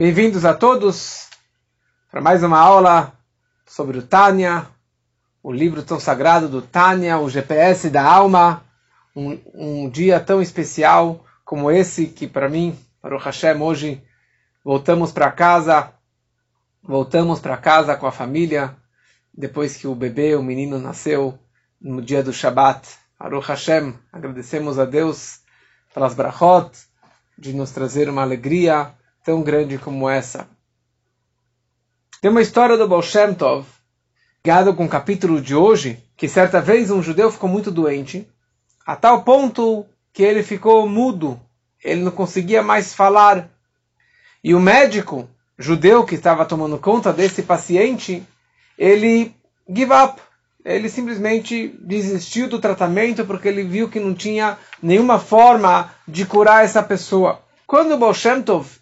[0.00, 1.28] Bem-vindos a todos
[2.08, 3.12] para mais uma aula
[3.66, 4.64] sobre o Tânia,
[5.42, 8.62] o livro tão sagrado do Tânia, o GPS da alma.
[9.16, 14.00] Um, um dia tão especial como esse que para mim, para o Hashem, hoje
[14.64, 15.92] voltamos para casa,
[16.80, 18.76] voltamos para casa com a família,
[19.34, 21.36] depois que o bebê, o menino nasceu
[21.80, 22.88] no dia do Shabat.
[23.18, 25.40] Aruch Hashem, agradecemos a Deus
[25.92, 26.70] pelas brachot,
[27.36, 28.94] de nos trazer uma alegria
[29.28, 30.48] tão grande como essa.
[32.18, 33.66] Tem uma história do Baal Shem Tov,
[34.42, 38.26] ligado com o capítulo de hoje, que certa vez um judeu ficou muito doente,
[38.86, 41.38] a tal ponto que ele ficou mudo,
[41.84, 43.50] ele não conseguia mais falar.
[44.42, 48.26] E o médico judeu que estava tomando conta desse paciente,
[48.78, 49.34] ele
[49.68, 50.22] give up,
[50.64, 56.64] ele simplesmente desistiu do tratamento porque ele viu que não tinha nenhuma forma de curar
[56.64, 57.46] essa pessoa.
[57.68, 57.98] Quando o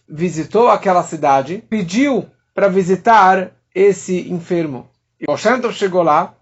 [0.08, 4.88] visitou aquela cidade, pediu para visitar esse enfermo.
[5.20, 6.36] E Baal chegou lá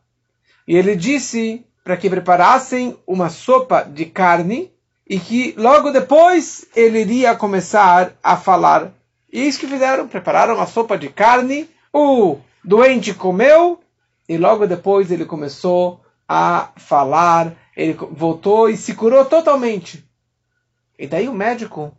[0.68, 4.70] e ele disse para que preparassem uma sopa de carne
[5.08, 8.92] e que logo depois ele iria começar a falar.
[9.32, 13.80] E isso que fizeram, prepararam uma sopa de carne, o doente comeu
[14.28, 20.04] e logo depois ele começou a falar, ele voltou e se curou totalmente.
[20.98, 21.90] E daí o médico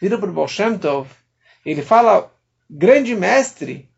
[0.00, 1.08] vira para o Baal Shem Tov,
[1.64, 2.32] ele fala,
[2.68, 3.88] grande mestre,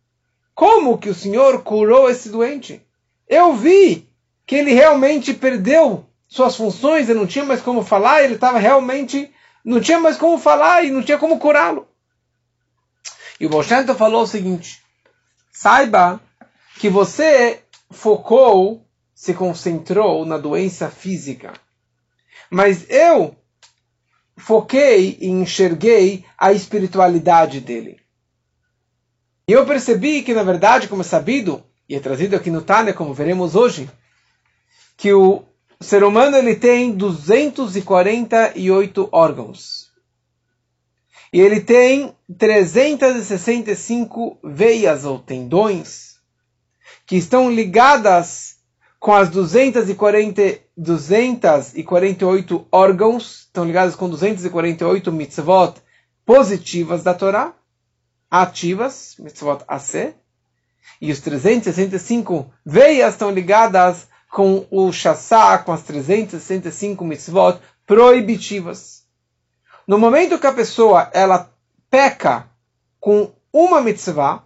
[0.54, 2.84] como que o senhor curou esse doente?
[3.28, 4.08] Eu vi
[4.44, 9.32] que ele realmente perdeu suas funções, ele não tinha mais como falar, ele estava realmente,
[9.64, 11.86] não tinha mais como falar e não tinha como curá-lo.
[13.38, 14.82] E o Baal Shem Tov falou o seguinte,
[15.52, 16.20] saiba
[16.78, 21.52] que você focou, se concentrou na doença física.
[22.50, 23.36] Mas eu
[24.42, 28.00] foquei e enxerguei a espiritualidade dele.
[29.46, 32.92] E eu percebi que, na verdade, como é sabido, e é trazido aqui no Tânia,
[32.92, 33.88] como veremos hoje,
[34.96, 35.44] que o
[35.80, 39.92] ser humano ele tem 248 órgãos.
[41.32, 46.16] E ele tem 365 veias ou tendões
[47.06, 48.51] que estão ligadas
[49.02, 55.74] com as 240, 248 órgãos, estão ligadas com 248 mitzvot
[56.24, 57.52] positivas da Torá,
[58.30, 60.14] ativas, mitzvot AC,
[61.00, 69.02] e os 365 veias estão ligadas com o chassá, com as 365 mitzvot proibitivas.
[69.84, 71.52] No momento que a pessoa ela
[71.90, 72.48] peca
[73.00, 74.44] com uma mitzvah,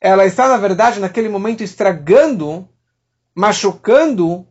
[0.00, 2.68] ela está, na verdade, naquele momento estragando,
[3.34, 4.46] machucando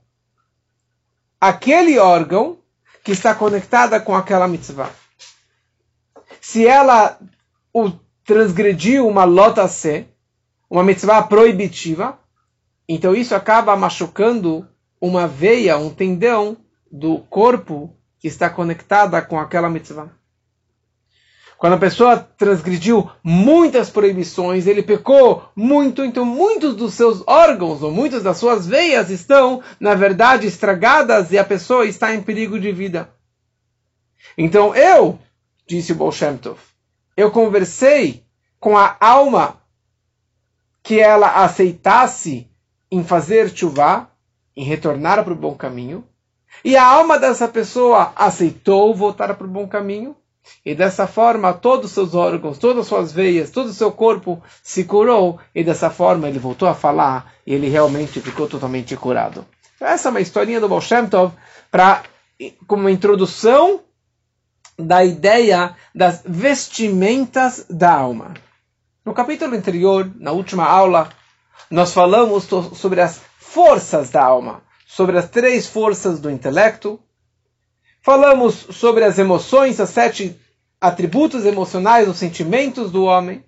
[1.40, 2.60] aquele órgão
[3.04, 4.92] que está conectada com aquela mitzvah.
[6.42, 7.20] Se ela
[7.74, 7.92] o
[8.24, 10.08] transgrediu uma lota C,
[10.70, 12.20] uma mitzvah proibitiva,
[12.88, 14.68] então isso acaba machucando
[15.02, 16.58] uma veia, um tendão
[16.92, 20.19] do corpo que está conectada com aquela mitzvah.
[21.60, 27.92] Quando a pessoa transgrediu muitas proibições, ele pecou muito, então muitos dos seus órgãos ou
[27.92, 32.72] muitas das suas veias estão, na verdade, estragadas e a pessoa está em perigo de
[32.72, 33.14] vida.
[34.38, 35.20] Então eu,
[35.68, 36.58] disse o Baal Tov,
[37.18, 38.24] eu conversei
[38.58, 39.62] com a alma
[40.82, 42.50] que ela aceitasse
[42.90, 44.10] em fazer chuva,
[44.56, 46.08] em retornar para o bom caminho,
[46.64, 50.16] e a alma dessa pessoa aceitou voltar para o bom caminho,
[50.66, 54.42] e dessa forma, todos os seus órgãos, todas as suas veias, todo o seu corpo
[54.62, 55.40] se curou.
[55.56, 59.46] E dessa forma, ele voltou a falar e ele realmente ficou totalmente curado.
[59.80, 61.34] Essa é uma historinha do Baal Shem Tov
[61.72, 62.04] para
[62.68, 63.82] como uma introdução
[64.78, 68.34] da ideia das vestimentas da alma.
[69.06, 71.10] No capítulo anterior, na última aula,
[71.72, 77.00] nós falamos sobre as forças da alma, sobre as três forças do intelecto,
[78.02, 80.40] Falamos sobre as emoções, as sete
[80.80, 83.44] atributos emocionais, os sentimentos do homem.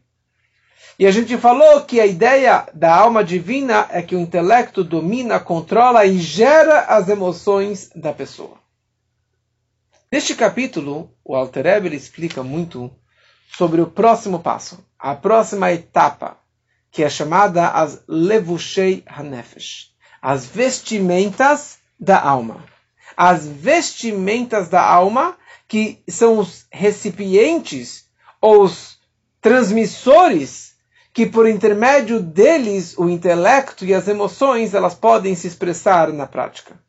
[0.99, 5.39] E a gente falou que a ideia da alma divina é que o intelecto domina,
[5.39, 8.57] controla e gera as emoções da pessoa.
[10.11, 12.91] Neste capítulo, o Alter Eber explica muito
[13.57, 16.37] sobre o próximo passo, a próxima etapa,
[16.91, 22.70] que é chamada as levushei hanefesh, as vestimentas da alma
[23.15, 25.37] as vestimentas da alma,
[25.67, 28.05] que são os recipientes
[28.41, 28.99] ou os
[29.39, 30.71] transmissores
[31.13, 36.79] que por intermédio deles o intelecto e as emoções elas podem se expressar na prática.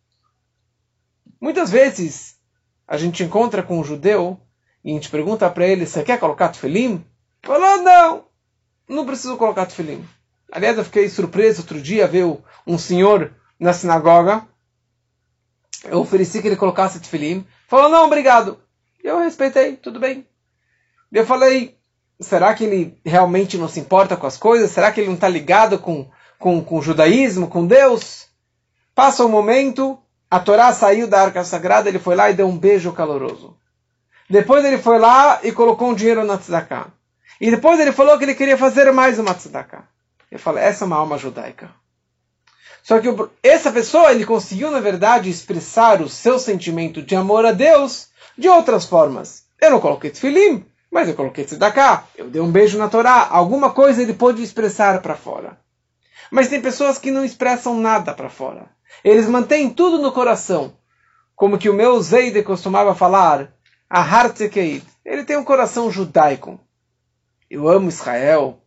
[1.40, 2.36] Muitas vezes
[2.86, 4.38] a gente encontra com um judeu
[4.84, 7.04] e a gente pergunta para ele: "Você quer colocar tefilim?"
[7.42, 8.24] Falou, não,
[8.88, 10.06] não preciso colocar tefilim.
[10.50, 12.24] Aliás, eu fiquei surpreso outro dia ver
[12.66, 14.46] um senhor na sinagoga.
[15.84, 17.46] Eu ofereci que ele colocasse tefilim.
[17.66, 18.58] Falou, não, obrigado.
[19.02, 20.26] Eu respeitei, tudo bem.
[21.12, 21.76] Eu falei,
[22.20, 24.70] será que ele realmente não se importa com as coisas?
[24.70, 26.08] Será que ele não está ligado com,
[26.38, 28.28] com, com o judaísmo, com Deus?
[28.94, 29.98] Passa um momento,
[30.30, 33.56] a Torá saiu da arca sagrada, ele foi lá e deu um beijo caloroso.
[34.30, 36.86] Depois ele foi lá e colocou um dinheiro na tzedakah.
[37.40, 39.84] E depois ele falou que ele queria fazer mais uma tzedakah.
[40.30, 41.70] Eu falei, essa é uma alma judaica.
[42.82, 43.08] Só que
[43.42, 48.48] essa pessoa, ele conseguiu, na verdade, expressar o seu sentimento de amor a Deus de
[48.48, 49.44] outras formas.
[49.60, 52.04] Eu não coloquei tefilim, mas eu coloquei tzedakah.
[52.16, 53.28] Eu dei um beijo na Torá.
[53.30, 55.58] Alguma coisa ele pôde expressar para fora.
[56.30, 58.66] Mas tem pessoas que não expressam nada para fora.
[59.04, 60.74] Eles mantêm tudo no coração.
[61.36, 63.52] Como que o meu Zeide costumava falar,
[63.88, 64.84] a Hartzekeid.
[65.04, 66.58] Ele tem um coração judaico.
[67.50, 68.60] Eu amo Israel.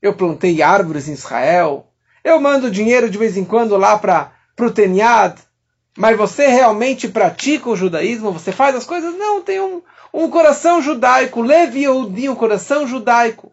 [0.00, 1.91] Eu plantei árvores em Israel.
[2.24, 5.38] Eu mando dinheiro de vez em quando lá para o Teniad.
[5.96, 8.32] Mas você realmente pratica o judaísmo?
[8.32, 9.14] Você faz as coisas?
[9.14, 9.82] Não, tem um,
[10.12, 11.42] um coração judaico.
[11.42, 13.52] Levi Yehudi, um coração judaico.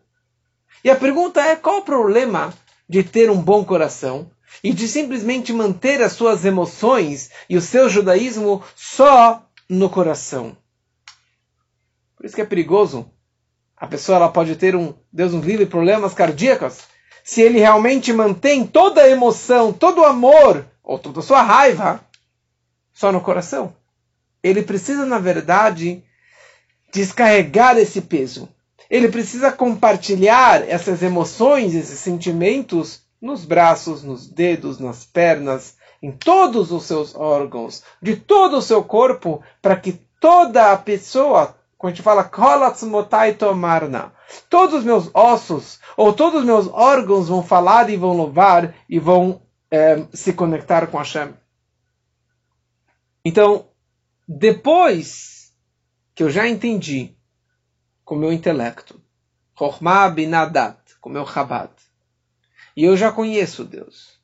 [0.83, 2.53] E a pergunta é, qual o problema
[2.87, 4.31] de ter um bom coração
[4.63, 10.55] e de simplesmente manter as suas emoções e o seu judaísmo só no coração?
[12.15, 13.09] Por isso que é perigoso.
[13.75, 16.79] A pessoa ela pode ter um, Deus nos livre, problemas cardíacos.
[17.29, 22.03] Se ele realmente mantém toda a emoção, todo o amor, ou toda a sua raiva,
[22.91, 23.71] só no coração.
[24.41, 26.03] Ele precisa, na verdade,
[26.91, 28.49] descarregar esse peso.
[28.89, 36.71] Ele precisa compartilhar essas emoções, esses sentimentos nos braços, nos dedos, nas pernas, em todos
[36.71, 41.95] os seus órgãos, de todo o seu corpo, para que toda a pessoa, quando a
[41.95, 44.13] gente fala kolatzmotai tomarna,
[44.49, 48.99] todos os meus ossos ou todos os meus órgãos vão falar e vão louvar e
[48.99, 49.41] vão
[49.71, 51.33] é, se conectar com Hashem.
[53.23, 53.69] Então,
[54.27, 55.53] depois
[56.13, 57.15] que eu já entendi
[58.03, 59.01] com meu intelecto,
[59.57, 61.71] Chokhmah binadat, com meu Chabad,
[62.75, 64.19] e eu já conheço Deus.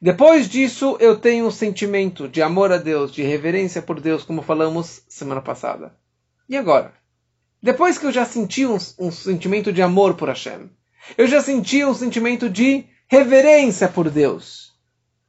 [0.00, 4.40] Depois disso, eu tenho um sentimento de amor a Deus, de reverência por Deus, como
[4.40, 6.00] falamos semana passada.
[6.52, 6.92] E agora?
[7.62, 10.68] Depois que eu já senti um, um sentimento de amor por Hashem,
[11.16, 14.70] eu já senti um sentimento de reverência por Deus.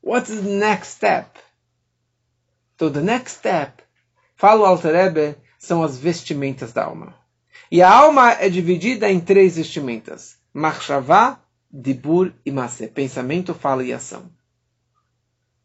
[0.04, 1.40] What's the next step?
[2.78, 3.82] So the next step,
[4.36, 7.16] fala o Alter são as vestimentas da alma.
[7.72, 10.36] E a alma é dividida em três vestimentas.
[10.54, 11.40] Machshavá,
[11.72, 12.88] Dibur e Masé.
[12.88, 14.30] Pensamento, fala e ação.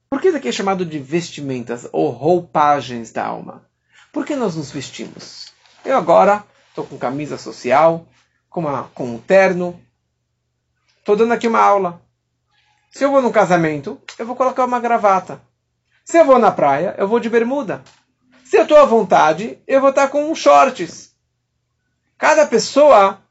[0.09, 3.68] Por que isso aqui é chamado de vestimentas ou roupagens da alma?
[4.19, 5.53] Por que nós nos vestimos?
[5.85, 8.05] Eu agora estou com camisa social,
[8.51, 9.81] com, uma, com um terno.
[10.99, 12.03] Estou dando aqui uma aula.
[12.91, 15.41] Se eu vou num casamento, eu vou colocar uma gravata.
[16.05, 17.81] Se eu vou na praia, eu vou de bermuda.
[18.45, 21.15] Se eu estou à vontade, eu vou estar com shorts.
[22.19, 23.23] Cada pessoa,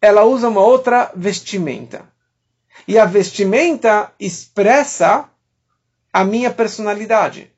[0.00, 2.04] ela usa uma outra vestimenta.
[2.88, 5.30] E a vestimenta expressa
[6.12, 7.48] a minha personalidade.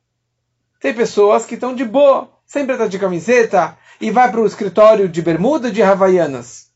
[0.78, 5.08] Tem pessoas que estão de boa, sempre está de camiseta e vai para o escritório
[5.08, 6.68] de bermuda de havaianas.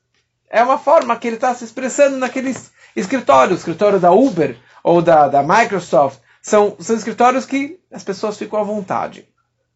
[0.50, 5.28] É uma forma que ele está se expressando naqueles escritórios, escritório da Uber ou da,
[5.28, 9.28] da Microsoft, são, são escritórios que as pessoas ficam à vontade.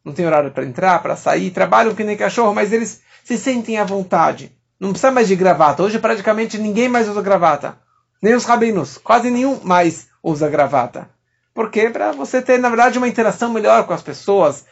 [0.04, 3.78] Não tem horário para entrar, para sair, trabalham que nem cachorro, mas eles se sentem
[3.78, 4.50] à vontade.
[4.80, 5.84] Não precisa mais de gravata.
[5.84, 7.78] Hoje praticamente ninguém mais usa gravata.
[8.20, 8.98] Nem os rabinos.
[8.98, 11.08] Quase nenhum mais usa gravata.
[11.54, 11.90] Por quê?
[11.90, 14.64] Para você ter, na verdade, uma interação melhor com as pessoas.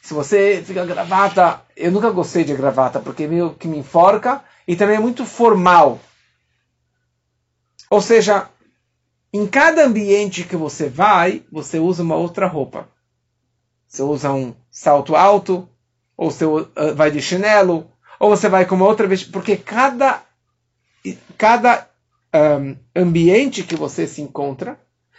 [0.00, 4.74] Se você fica gravata, eu nunca gostei de gravata, porque meio que me enforca e
[4.74, 6.00] também é muito formal.
[7.90, 8.48] Ou seja,
[9.32, 12.88] em cada ambiente que você vai, você usa uma outra roupa.
[13.86, 15.68] Você usa um salto alto,
[16.16, 20.22] ou você uh, vai de chinelo, ou você vai com uma outra vestimenta, porque cada,
[21.36, 21.88] cada
[22.34, 24.78] um, ambiente que você se encontra,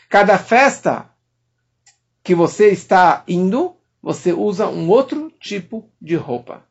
[0.09, 1.09] cada festa
[2.23, 6.63] que você está indo, você usa um outro tipo de roupa.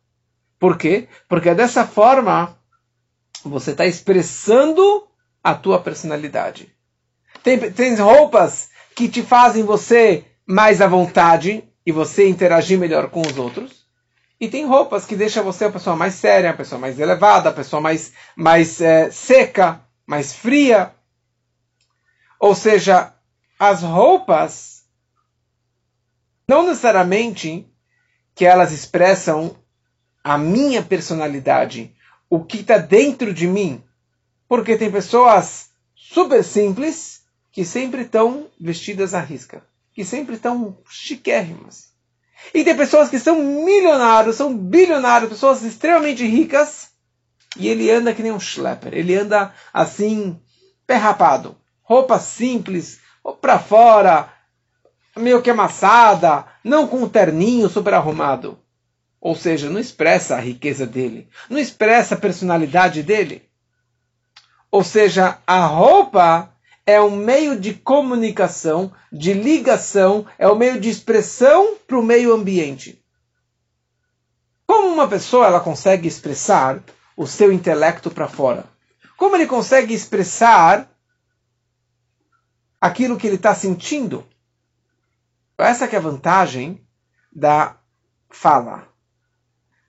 [0.59, 1.09] Por quê?
[1.29, 2.59] Porque dessa forma
[3.45, 5.07] você está expressando
[5.43, 6.75] a tua personalidade.
[7.43, 13.23] Tem, tem roupas que te fazem você mais à vontade e você interagir melhor com
[13.23, 13.87] os outros.
[14.39, 17.53] E tem roupas que deixam você a pessoa mais séria, a pessoa mais elevada, a
[17.53, 20.95] pessoa mais, mais é, seca, mais fria.
[22.39, 23.15] Ou seja,
[23.59, 24.80] as roupas
[26.51, 27.65] não necessariamente
[28.35, 29.57] que elas expressam
[30.25, 31.95] a minha personalidade
[32.29, 33.81] o que está dentro de mim.
[34.49, 37.21] Porque tem pessoas super simples
[37.53, 39.65] que sempre estão vestidas à risca,
[39.95, 41.91] que sempre estão chiquérrimas.
[42.53, 46.89] E tem pessoas que são milionários, são bilionários, pessoas extremamente ricas,
[47.57, 50.41] e ele anda que nem um schlepper, ele anda assim,
[50.85, 52.99] pé rapado, roupa simples,
[53.41, 54.33] para fora,
[55.17, 58.59] meio que amassada, não com um terninho super arrumado.
[59.21, 63.49] Ou seja, não expressa a riqueza dele, não expressa a personalidade dele.
[64.71, 66.51] Ou seja, a roupa
[66.87, 72.33] é um meio de comunicação, de ligação, é um meio de expressão para o meio
[72.33, 73.03] ambiente.
[74.67, 76.83] Como uma pessoa ela consegue expressar
[77.17, 78.65] o seu intelecto para fora?
[79.17, 80.89] Como ele consegue expressar
[82.81, 84.25] aquilo que ele está sentindo?
[85.63, 86.85] Essa que é a vantagem
[87.33, 87.77] da
[88.29, 88.89] fala.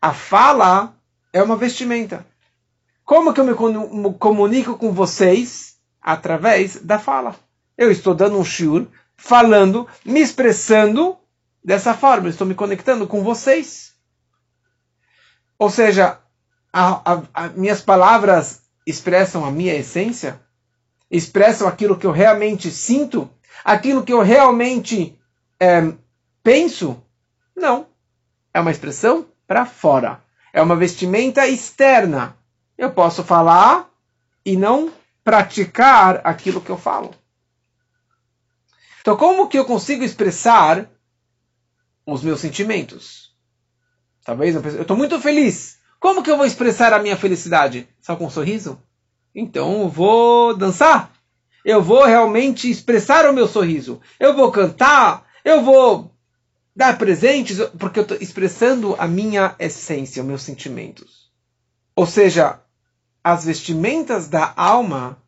[0.01, 0.95] A fala
[1.31, 2.25] é uma vestimenta.
[3.03, 5.75] Como que eu me comunico com vocês?
[6.01, 7.35] Através da fala.
[7.77, 11.17] Eu estou dando um shiur, falando, me expressando
[11.63, 12.29] dessa forma.
[12.29, 13.93] Estou me conectando com vocês.
[15.59, 16.19] Ou seja,
[17.55, 20.41] minhas palavras expressam a minha essência,
[21.09, 23.29] expressam aquilo que eu realmente sinto,
[23.63, 25.20] aquilo que eu realmente
[25.61, 25.93] é,
[26.41, 26.99] penso.
[27.55, 27.85] Não.
[28.51, 30.19] É uma expressão para fora.
[30.51, 32.35] É uma vestimenta externa.
[32.75, 33.87] Eu posso falar
[34.43, 34.91] e não
[35.23, 37.13] praticar aquilo que eu falo.
[39.01, 40.89] Então, como que eu consigo expressar
[42.07, 43.31] os meus sentimentos?
[44.25, 45.77] Talvez eu estou muito feliz.
[45.99, 47.87] Como que eu vou expressar a minha felicidade?
[48.01, 48.81] Só com um sorriso?
[49.33, 51.11] Então eu vou dançar.
[51.63, 54.01] Eu vou realmente expressar o meu sorriso.
[54.19, 55.23] Eu vou cantar.
[55.43, 56.11] Eu vou
[56.75, 61.31] dar presentes porque eu estou expressando a minha essência, os meus sentimentos.
[61.95, 62.61] Ou seja,
[63.23, 65.21] as vestimentas da alma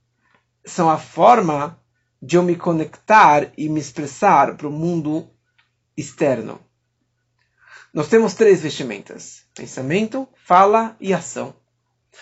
[0.66, 1.80] são a forma
[2.22, 5.30] de eu me conectar e me expressar para o mundo
[5.96, 6.60] externo.
[7.94, 11.54] Nós temos três vestimentas: pensamento, fala e ação.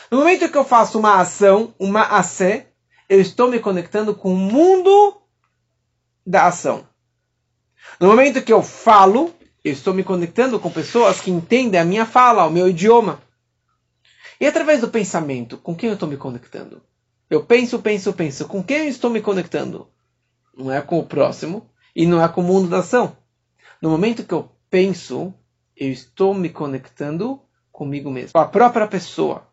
[0.09, 2.63] No momento que eu faço uma ação, uma ação,
[3.07, 5.21] eu estou me conectando com o mundo
[6.25, 6.87] da ação.
[7.99, 9.33] No momento que eu falo,
[9.63, 13.21] eu estou me conectando com pessoas que entendem a minha fala, o meu idioma.
[14.39, 16.81] E através do pensamento, com quem eu estou me conectando?
[17.29, 18.47] Eu penso, penso, penso.
[18.47, 19.87] Com quem eu estou me conectando?
[20.57, 23.15] Não é com o próximo e não é com o mundo da ação.
[23.81, 25.33] No momento que eu penso,
[25.77, 27.39] eu estou me conectando
[27.71, 29.47] comigo mesmo, com a própria pessoa.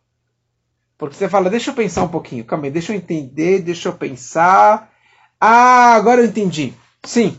[0.96, 3.92] Porque você fala, deixa eu pensar um pouquinho, calma aí, deixa eu entender, deixa eu
[3.92, 4.92] pensar.
[5.40, 6.74] Ah, agora eu entendi.
[7.04, 7.38] Sim,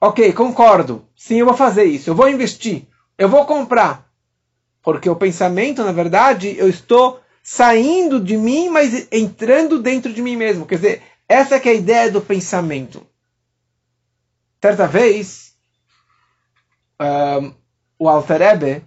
[0.00, 1.06] Ok, concordo.
[1.16, 2.10] Sim, eu vou fazer isso.
[2.10, 2.86] Eu vou investir.
[3.16, 4.06] Eu vou comprar.
[4.82, 10.36] Porque o pensamento, na verdade, eu estou saindo de mim, mas entrando dentro de mim
[10.36, 10.66] mesmo.
[10.66, 13.06] Quer dizer, essa é a ideia do pensamento.
[14.60, 15.54] Certa vez,
[17.00, 17.54] um,
[17.98, 18.84] o Alter Ebe,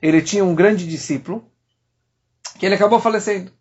[0.00, 1.44] ele tinha um grande discípulo,
[2.58, 3.52] que ele acabou falecendo.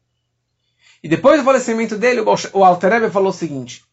[1.04, 3.84] E depois do falecimento dele, o Alter Ebe falou o seguinte,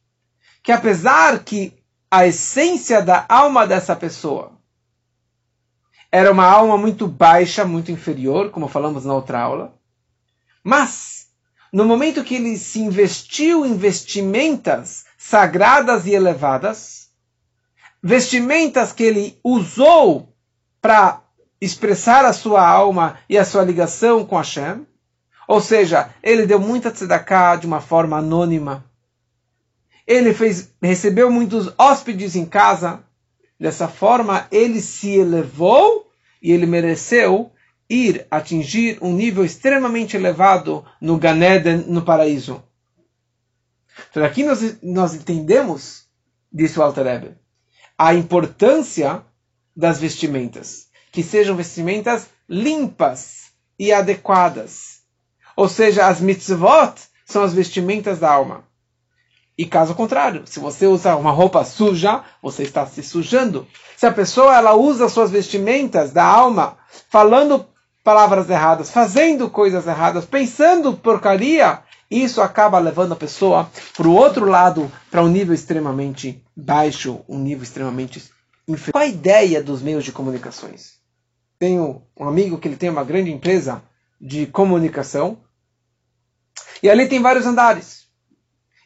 [0.63, 1.82] que apesar que
[2.13, 4.53] a essência da alma dessa pessoa
[6.11, 9.75] era uma alma muito baixa, muito inferior, como falamos na outra aula.
[10.63, 11.29] Mas,
[11.73, 17.09] no momento que ele se investiu em vestimentas sagradas e elevadas,
[18.03, 20.37] vestimentas que ele usou
[20.83, 21.23] para
[21.63, 24.87] expressar a sua alma e a sua ligação com Hashem,
[25.49, 28.85] ou seja, ele deu muita tzedakah de uma forma anônima,
[30.13, 33.03] ele fez, recebeu muitos hóspedes em casa.
[33.59, 37.53] Dessa forma, ele se elevou e ele mereceu
[37.89, 42.63] ir atingir um nível extremamente elevado no Ganeden, no paraíso.
[44.11, 46.07] Então aqui nós, nós entendemos,
[46.53, 47.37] disse o Alter
[47.99, 49.23] a importância
[49.77, 55.03] das vestimentas, que sejam vestimentas limpas e adequadas.
[55.57, 56.95] Ou seja, as mitzvot
[57.27, 58.65] são as vestimentas da alma.
[59.63, 63.65] E caso contrário, se você usa uma roupa suja, você está se sujando.
[63.97, 66.79] Se a pessoa ela usa suas vestimentas da alma,
[67.09, 67.65] falando
[68.03, 71.79] palavras erradas, fazendo coisas erradas, pensando porcaria,
[72.11, 77.39] isso acaba levando a pessoa para o outro lado, para um nível extremamente baixo, um
[77.39, 78.19] nível extremamente
[78.67, 78.95] inferior.
[78.95, 80.95] Qual a ideia dos meios de comunicações?
[81.57, 83.81] Tenho um amigo que ele tem uma grande empresa
[84.21, 85.39] de comunicação
[86.83, 88.02] e ali tem vários andares.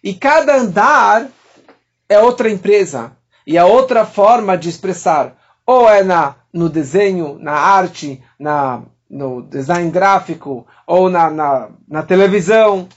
[0.07, 1.29] E cada andar
[2.09, 5.37] é outra empresa e é outra forma de expressar.
[5.67, 12.03] Ou é na, no desenho, na arte, na no design gráfico ou na, na, na
[12.05, 12.89] televisão.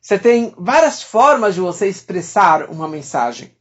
[0.00, 3.56] Você tem várias formas de você expressar uma mensagem.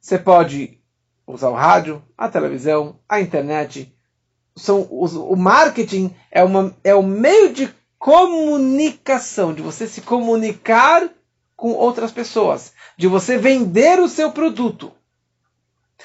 [0.00, 0.80] Você pode
[1.26, 3.94] usar o rádio, a televisão, a internet.
[4.56, 11.10] São os, o marketing é, uma, é o meio de comunicação, de você se comunicar
[11.58, 14.92] com outras pessoas, de você vender o seu produto.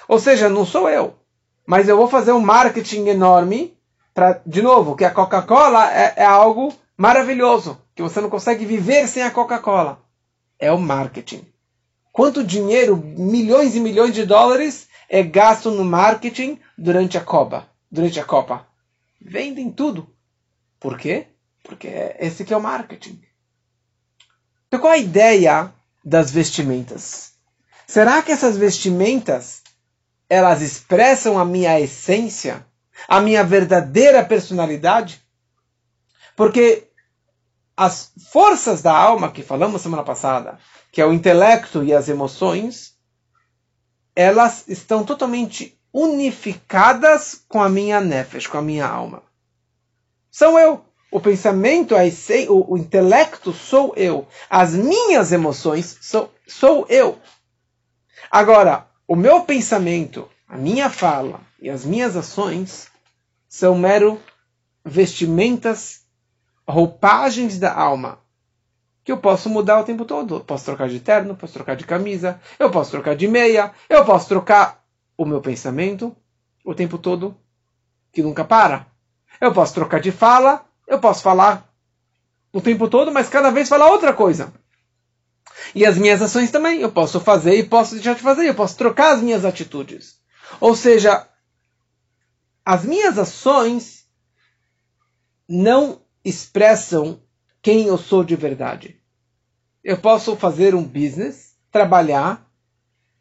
[0.07, 1.15] Ou seja, não sou eu,
[1.63, 3.77] mas eu vou fazer um marketing enorme
[4.15, 9.07] para, de novo, que a Coca-Cola é, é algo maravilhoso, que você não consegue viver
[9.07, 10.01] sem a Coca-Cola.
[10.57, 11.45] É o marketing.
[12.11, 17.67] Quanto dinheiro, milhões e milhões de dólares, é gasto no marketing durante a Copa?
[17.91, 18.65] Durante a Copa.
[19.21, 20.09] Vendem tudo.
[20.79, 21.27] Por quê?
[21.61, 23.21] Porque esse que é o marketing.
[24.73, 25.71] Então qual a ideia
[26.03, 27.33] das vestimentas?
[27.85, 29.61] Será que essas vestimentas
[30.27, 32.65] elas expressam a minha essência,
[33.07, 35.21] a minha verdadeira personalidade?
[36.35, 36.87] Porque
[37.77, 40.57] as forças da alma que falamos semana passada,
[40.91, 42.95] que é o intelecto e as emoções,
[44.15, 49.21] elas estão totalmente unificadas com a minha nefesh, com a minha alma.
[50.31, 50.83] São eu.
[51.13, 54.27] O pensamento, a essência, o, o intelecto sou eu.
[54.49, 57.19] As minhas emoções sou, sou eu.
[58.31, 62.87] Agora, o meu pensamento, a minha fala e as minhas ações
[63.47, 64.19] são mero
[64.83, 66.01] vestimentas
[66.67, 68.17] roupagens da alma
[69.03, 70.37] que eu posso mudar o tempo todo.
[70.37, 74.03] Eu posso trocar de terno, posso trocar de camisa, eu posso trocar de meia, eu
[74.03, 74.83] posso trocar
[75.15, 76.15] o meu pensamento
[76.65, 77.37] o tempo todo,
[78.11, 78.87] que nunca para.
[79.39, 81.69] Eu posso trocar de fala, eu posso falar
[82.51, 84.53] o tempo todo, mas cada vez falar outra coisa.
[85.73, 88.77] E as minhas ações também, eu posso fazer e posso deixar de fazer, eu posso
[88.77, 90.19] trocar as minhas atitudes.
[90.59, 91.27] Ou seja,
[92.63, 94.05] as minhas ações
[95.47, 97.21] não expressam
[97.61, 98.99] quem eu sou de verdade.
[99.83, 102.47] Eu posso fazer um business, trabalhar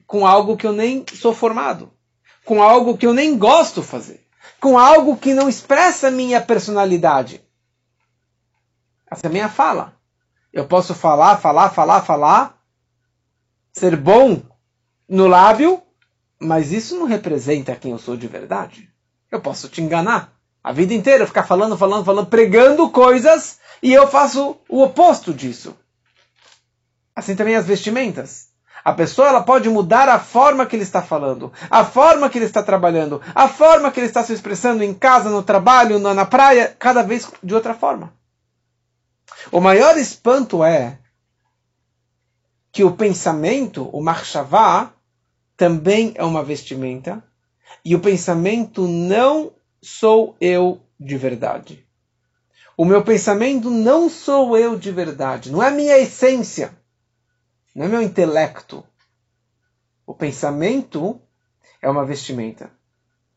[0.07, 1.93] com algo que eu nem sou formado,
[2.45, 4.27] com algo que eu nem gosto fazer,
[4.61, 7.41] com algo que não expressa minha personalidade.
[9.13, 9.95] Essa é a minha fala.
[10.51, 12.59] Eu posso falar, falar, falar, falar,
[13.71, 14.41] ser bom
[15.07, 15.83] no lábio,
[16.41, 18.89] mas isso não representa quem eu sou de verdade.
[19.31, 20.33] Eu posso te enganar
[20.65, 25.77] a vida inteira, ficar falando, falando, falando, pregando coisas e eu faço o oposto disso.
[27.15, 28.49] Assim também as vestimentas.
[28.83, 32.47] A pessoa ela pode mudar a forma que ele está falando, a forma que ele
[32.47, 36.25] está trabalhando, a forma que ele está se expressando em casa, no trabalho, na, na
[36.25, 38.13] praia, cada vez de outra forma.
[39.51, 40.99] O maior espanto é
[42.71, 44.93] que o pensamento, o marchavá,
[45.57, 47.23] também é uma vestimenta,
[47.85, 51.87] e o pensamento não sou eu de verdade.
[52.77, 56.77] O meu pensamento não sou eu de verdade, não é minha essência,
[57.75, 58.85] não é meu intelecto.
[60.07, 61.21] O pensamento
[61.81, 62.71] é uma vestimenta.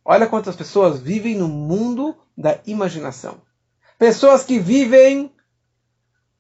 [0.03, 3.41] Olha quantas pessoas vivem no mundo da imaginação.
[3.97, 5.31] Pessoas que vivem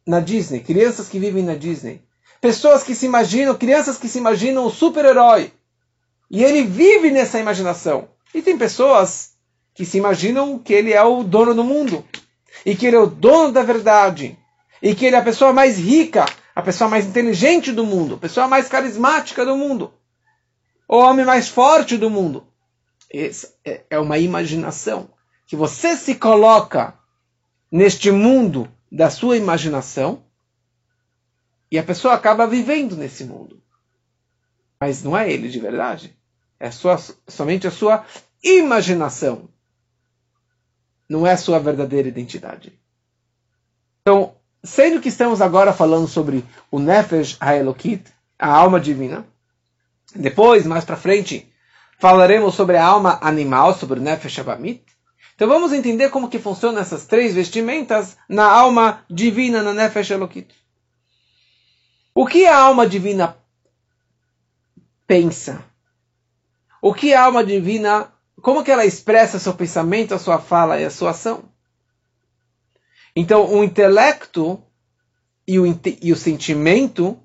[0.05, 2.01] na Disney, crianças que vivem na Disney,
[2.39, 5.51] pessoas que se imaginam, crianças que se imaginam o super-herói.
[6.29, 8.07] E ele vive nessa imaginação.
[8.33, 9.31] E tem pessoas
[9.73, 12.05] que se imaginam que ele é o dono do mundo
[12.65, 14.37] e que ele é o dono da verdade
[14.81, 18.17] e que ele é a pessoa mais rica, a pessoa mais inteligente do mundo, a
[18.17, 19.93] pessoa mais carismática do mundo,
[20.87, 22.45] o homem mais forte do mundo.
[23.11, 25.09] Essa é, é uma imaginação
[25.47, 26.93] que você se coloca
[27.71, 30.23] neste mundo da sua imaginação
[31.69, 33.61] e a pessoa acaba vivendo nesse mundo.
[34.79, 36.17] Mas não é ele de verdade.
[36.57, 38.05] É sua, somente a sua
[38.41, 39.49] imaginação
[41.09, 42.71] não é a sua verdadeira identidade.
[44.01, 48.05] Então, sendo que estamos agora falando sobre o Nefesh HaElokit,
[48.39, 49.27] a alma divina,
[50.15, 51.51] depois, mais para frente,
[51.99, 54.85] falaremos sobre a alma animal, sobre o Nefesh Abamit.
[55.35, 60.55] Então vamos entender como que funcionam essas três vestimentas na alma divina, na Nefesh Elokit.
[62.13, 63.37] O que a alma divina
[65.05, 65.63] pensa?
[66.81, 68.11] O que a alma divina
[68.45, 71.45] como que ela expressa seu pensamento, a sua fala e a sua ação?
[73.15, 74.61] Então, o intelecto
[75.47, 75.65] e o,
[76.01, 77.19] e o sentimento,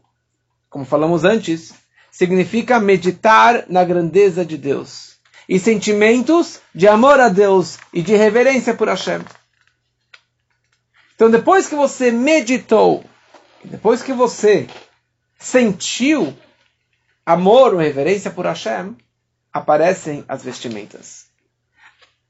[0.71, 1.75] como falamos antes,
[2.11, 5.10] significa meditar na grandeza de Deus.
[5.51, 9.21] E sentimentos de amor a Deus e de reverência por Hashem.
[11.17, 13.05] Então, depois que você meditou,
[13.65, 14.69] depois que você
[15.41, 16.39] sentiu
[17.27, 18.97] amor ou reverência por Hashem,
[19.53, 21.27] aparecem as vestimentas.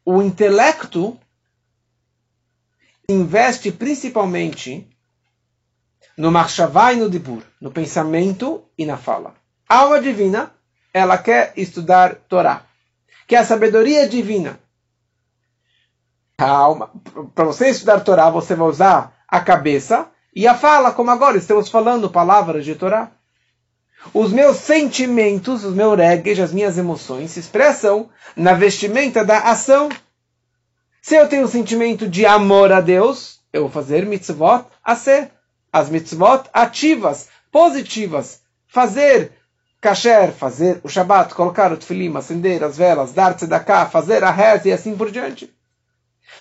[0.03, 1.21] O intelecto
[3.07, 4.89] investe principalmente
[6.17, 9.35] no Marshavá e no Dibur, no pensamento e na fala.
[9.69, 10.55] A alma divina,
[10.95, 12.70] ela quer estudar Torá,
[13.31, 14.59] que é a sabedoria divina.
[16.37, 21.69] Para você estudar Torá, você vai usar a cabeça e a fala, como agora estamos
[21.69, 23.13] falando palavras de Torá.
[24.13, 29.91] Os meus sentimentos, os meus regues, as minhas emoções se expressam na vestimenta da ação.
[31.01, 35.31] Se eu tenho um sentimento de amor a Deus, eu vou fazer mitzvot a ser.
[35.73, 38.41] As mitzvot ativas, positivas.
[38.67, 39.40] Fazer
[39.81, 44.69] kasher, fazer o Shabat, colocar o tefilim, acender as velas, dar tzedakah, fazer a reza
[44.69, 45.53] e assim por diante.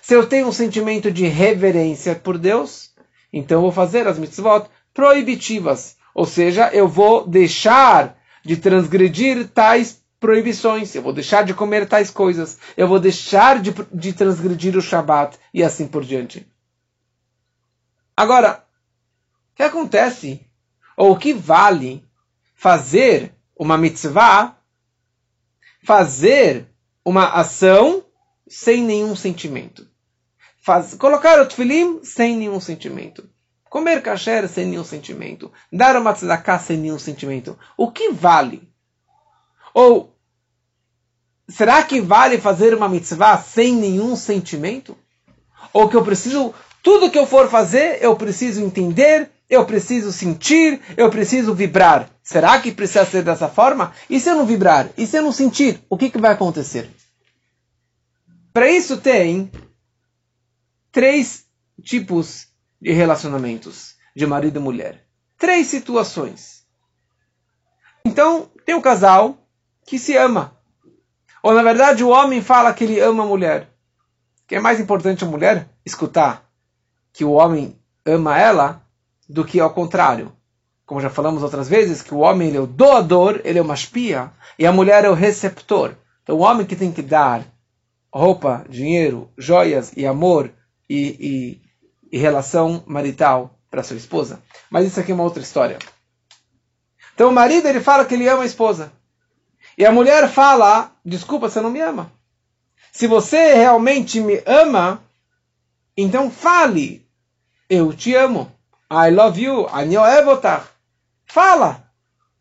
[0.02, 2.92] Se eu tenho um sentimento de reverência por Deus,
[3.32, 5.98] então eu vou fazer as mitzvot proibitivas.
[6.14, 12.12] Ou seja, eu vou deixar de transgredir tais proibições, eu vou deixar de comer tais
[12.12, 16.46] coisas, eu vou deixar de, de transgredir o Shabat e assim por diante.
[18.18, 18.66] Agora,
[19.54, 20.46] o que acontece,
[20.98, 22.04] ou o que vale
[22.60, 24.58] fazer uma mitzvah,
[25.82, 26.68] fazer
[27.06, 28.04] uma ação
[28.50, 29.88] sem nenhum sentimento?
[30.62, 33.30] Faz, colocar o tefilim sem nenhum sentimento.
[33.70, 35.50] Comer kasher sem nenhum sentimento.
[35.72, 37.58] Dar uma tzedakah sem nenhum sentimento.
[37.78, 38.70] O que vale?
[39.74, 40.14] Ou,
[41.48, 44.98] será que vale fazer uma mitzvah sem nenhum sentimento?
[45.72, 50.80] Ou que eu preciso, tudo que eu for fazer, eu preciso entender, eu preciso sentir,
[50.96, 52.10] eu preciso vibrar.
[52.22, 53.92] Será que precisa ser dessa forma?
[54.10, 54.90] E se eu não vibrar?
[54.96, 55.84] E se eu não sentir?
[55.90, 56.90] O que, que vai acontecer?
[58.54, 59.52] Para isso tem
[60.92, 61.46] três
[61.82, 62.48] tipos
[62.80, 65.06] de relacionamentos de marido e mulher.
[65.38, 66.66] Três situações.
[68.06, 69.38] Então, tem o um casal
[69.86, 70.56] que se ama.
[71.42, 73.70] Ou, na verdade, o homem fala que ele ama a mulher.
[74.48, 76.48] Que é mais importante a mulher escutar
[77.12, 78.86] que o homem ama ela
[79.30, 80.34] do que ao contrário.
[80.86, 83.76] Como já falamos outras vezes, que o homem ele é o doador, ele é uma
[83.76, 85.94] espia, e a mulher é o receptor.
[86.24, 87.46] Então, o homem que tem que dar
[88.12, 90.52] roupa, dinheiro, joias e amor
[90.90, 91.60] e,
[92.12, 94.42] e, e relação marital para sua esposa.
[94.70, 95.78] Mas isso aqui é uma outra história.
[97.14, 98.92] Então o marido ele fala que ele ama a esposa.
[99.78, 102.12] E a mulher fala: desculpa, você não me ama.
[102.92, 105.04] Se você realmente me ama,
[105.96, 107.06] então fale:
[107.70, 108.52] eu te amo.
[108.92, 109.68] I love you.
[111.26, 111.92] Fala.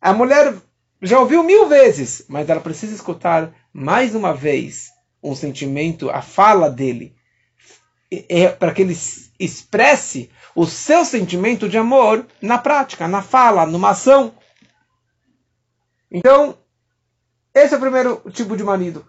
[0.01, 0.55] A mulher
[1.03, 4.89] já ouviu mil vezes, mas ela precisa escutar mais uma vez
[5.23, 7.17] um sentimento, a fala dele
[8.11, 8.97] é para que ele
[9.39, 14.35] expresse o seu sentimento de amor na prática, na fala, numa ação.
[16.11, 16.57] Então,
[17.55, 19.07] esse é o primeiro tipo de marido.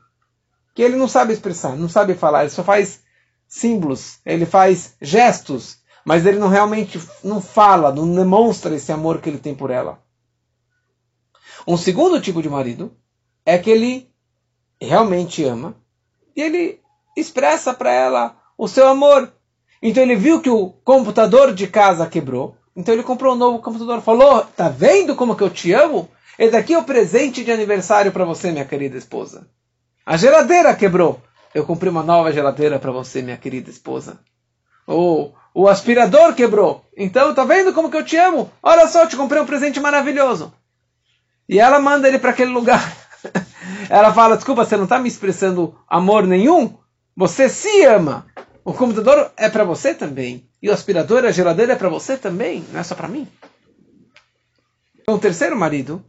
[0.76, 3.02] Que ele não sabe expressar, não sabe falar, ele só faz
[3.48, 9.30] símbolos, ele faz gestos, mas ele não realmente não fala, não demonstra esse amor que
[9.30, 10.02] ele tem por ela.
[11.68, 12.92] Um segundo tipo de marido
[13.46, 14.10] é que ele
[14.82, 15.76] realmente ama
[16.36, 16.80] e ele
[17.16, 19.32] expressa para ela o seu amor.
[19.82, 22.56] Então ele viu que o computador de casa quebrou.
[22.76, 24.02] Então ele comprou um novo computador.
[24.02, 26.10] Falou: Tá vendo como que eu te amo?
[26.38, 29.50] Esse daqui é o presente de aniversário para você, minha querida esposa.
[30.06, 31.22] A geladeira quebrou.
[31.54, 34.20] Eu comprei uma nova geladeira para você, minha querida esposa.
[34.88, 36.86] O, o aspirador quebrou.
[36.96, 38.50] Então, tá vendo como que eu te amo?
[38.64, 40.54] Olha só, te comprei um presente maravilhoso.
[41.50, 42.96] E ela manda ele para aquele lugar.
[43.90, 46.78] ela fala: Desculpa, você não está me expressando amor nenhum?
[47.14, 48.26] Você se ama.
[48.64, 50.50] O computador é para você também.
[50.62, 53.28] E o aspirador, a geladeira é para você também, não é só para mim.
[55.02, 56.02] Então, o terceiro marido,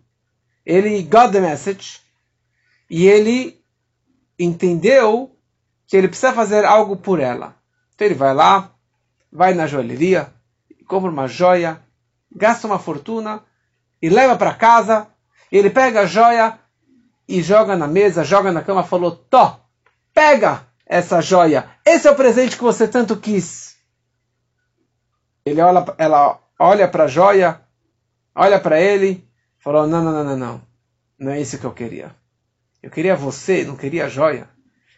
[0.64, 1.98] ele got the message
[2.88, 3.60] e ele
[4.38, 5.36] entendeu
[5.88, 7.56] que ele precisa fazer algo por ela.
[7.94, 8.72] Então ele vai lá,
[9.32, 10.32] vai na joalheria,
[10.86, 11.80] compra uma joia,
[12.34, 13.42] gasta uma fortuna
[14.00, 15.06] e leva para casa.
[15.50, 16.58] Ele pega a joia
[17.28, 19.60] e joga na mesa, joga na cama, falou: Tó,
[20.14, 20.70] pega!
[20.90, 21.70] essa joia.
[21.86, 23.76] Esse é o presente que você tanto quis.
[25.46, 27.60] Ele olha, ela olha para a joia,
[28.34, 29.24] olha para ele,
[29.60, 30.62] falou: não, não, não, não, não,
[31.16, 32.12] não é isso que eu queria.
[32.82, 34.48] Eu queria você, não queria a joia.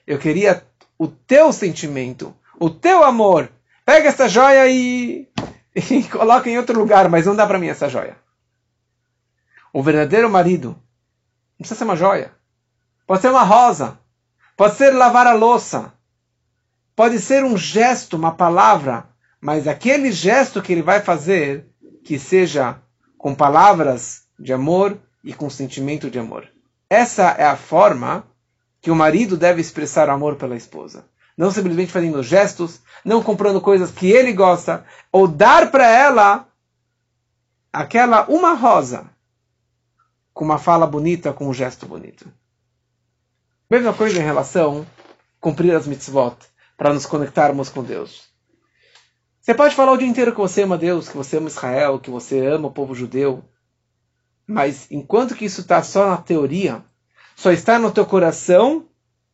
[0.06, 0.64] Eu queria
[0.98, 3.50] o teu sentimento, o teu amor.
[3.84, 5.28] Pega essa joia e,
[5.74, 8.16] e coloca em outro lugar, mas não dá para mim essa joia.
[9.72, 12.32] O verdadeiro marido não precisa ser uma joia.
[13.06, 13.98] Pode ser uma rosa.
[14.56, 15.92] Pode ser lavar a louça.
[16.94, 19.08] Pode ser um gesto, uma palavra,
[19.40, 21.66] mas aquele gesto que ele vai fazer
[22.04, 22.78] que seja
[23.16, 26.48] com palavras de amor e com sentimento de amor.
[26.90, 28.26] Essa é a forma
[28.80, 31.06] que o marido deve expressar amor pela esposa.
[31.36, 36.48] Não simplesmente fazendo gestos, não comprando coisas que ele gosta, ou dar para ela
[37.72, 39.10] aquela uma rosa
[40.32, 42.30] com uma fala bonita, com um gesto bonito.
[43.70, 46.36] Mesma coisa em relação a cumprir as mitzvot,
[46.76, 48.28] para nos conectarmos com Deus.
[49.40, 52.10] Você pode falar o dia inteiro que você ama Deus, que você ama Israel, que
[52.10, 53.44] você ama o povo judeu,
[54.46, 56.84] mas enquanto que isso está só na teoria,
[57.34, 58.88] só está no teu coração,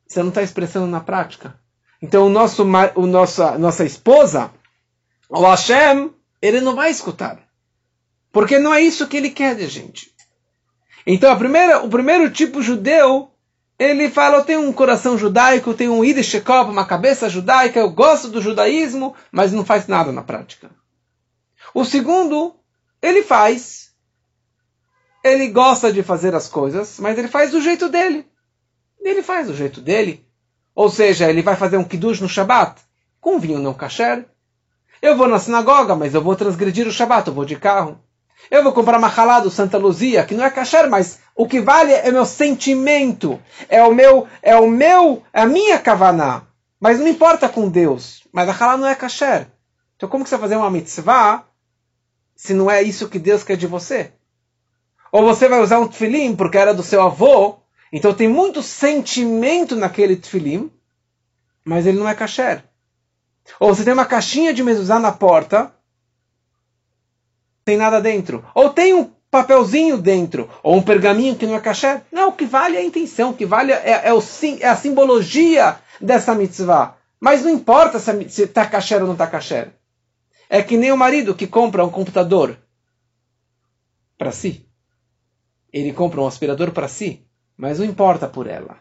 [0.07, 1.59] você não está expressando na prática.
[2.01, 4.53] Então o nosso, o nossa, nossa esposa,
[5.29, 7.39] o Hashem, ele não vai escutar.
[8.33, 10.15] Porque não é isso que ele quer de gente.
[11.07, 13.31] Então a primeira, o primeiro tipo judeu,
[13.79, 17.91] ele fala, eu tenho um coração judaico, eu tenho um Yiddish uma cabeça judaica, eu
[17.91, 20.71] gosto do judaísmo, mas não faz nada na prática.
[21.73, 22.57] O segundo,
[23.01, 23.93] ele faz.
[25.25, 28.27] Ele gosta de fazer as coisas, mas ele faz do jeito dele.
[29.01, 30.28] Ele faz do jeito dele.
[30.79, 32.81] Ou seja, ele vai fazer um kiddush no Shabat
[33.21, 34.25] com vinho não kasher.
[35.03, 37.99] Eu vou na sinagoga, mas eu vou transgredir o Shabat, eu vou de carro.
[38.49, 41.61] Eu vou comprar uma halá do Santa Luzia, que não é kasher, mas o que
[41.61, 46.43] vale é meu sentimento, é o meu, é o meu, é a minha kavaná.
[46.79, 48.23] Mas não importa com Deus.
[48.33, 49.49] Mas a halá não é kasher.
[49.97, 51.43] Então como que você vai fazer uma mitzvah
[52.37, 54.13] se não é isso que Deus quer de você?
[55.11, 57.59] Ou você vai usar um tefilim porque era do seu avô
[57.93, 60.71] então tem muito sentimento naquele tefilim,
[61.65, 62.65] mas ele não é kasher.
[63.59, 65.73] Ou você tem uma caixinha de mezuzá na porta,
[67.65, 68.45] tem nada dentro.
[68.55, 72.03] Ou tem um papelzinho dentro, ou um pergaminho que não é kasher.
[72.13, 74.23] Não, o que vale é a intenção, o que vale é, é, o,
[74.61, 76.97] é a simbologia dessa mitzvah.
[77.21, 79.73] Mas não importa se está kasher ou não está kasher.
[80.49, 82.57] É que nem o marido que compra um computador
[84.17, 84.67] para si.
[85.73, 87.28] Ele compra um aspirador para si
[87.59, 88.79] mas não importa por ela.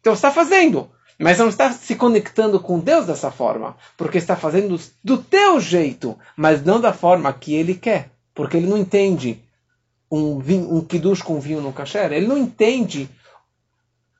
[0.00, 4.80] Então está fazendo, mas não está se conectando com Deus dessa forma, porque está fazendo
[5.04, 9.44] do teu jeito, mas não da forma que ele quer, porque ele não entende
[10.10, 13.08] um, vinho, um kiddush com vinho no kasher, ele não entende,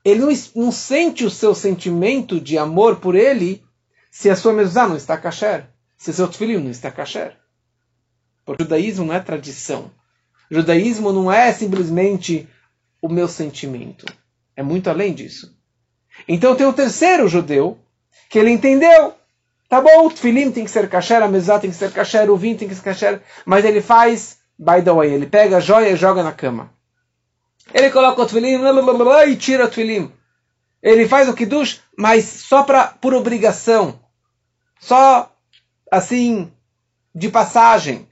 [0.05, 3.63] ele não, não sente o seu sentimento de amor por ele
[4.11, 7.35] se a sua mezuzá não está kasher, se seu filho não está kasher.
[8.45, 9.89] Porque o judaísmo não é tradição.
[10.51, 12.47] O judaísmo não é simplesmente
[13.03, 14.05] o meu sentimento.
[14.55, 15.53] É muito além disso.
[16.25, 17.77] Então tem o terceiro judeu,
[18.29, 19.13] que ele entendeu.
[19.67, 22.37] Tá bom, o tefilim tem que ser kasher, a mezuzá tem que ser kasher, o
[22.37, 25.89] vinho tem que ser kasher, mas ele faz, by the way, ele pega a joia
[25.89, 26.71] e joga na cama.
[27.73, 28.59] Ele coloca o tefilim
[29.27, 30.11] e tira o tefilim.
[30.81, 33.99] Ele faz o kiddush, mas só pra, por obrigação.
[34.79, 35.29] Só,
[35.91, 36.51] assim,
[37.13, 38.07] de passagem.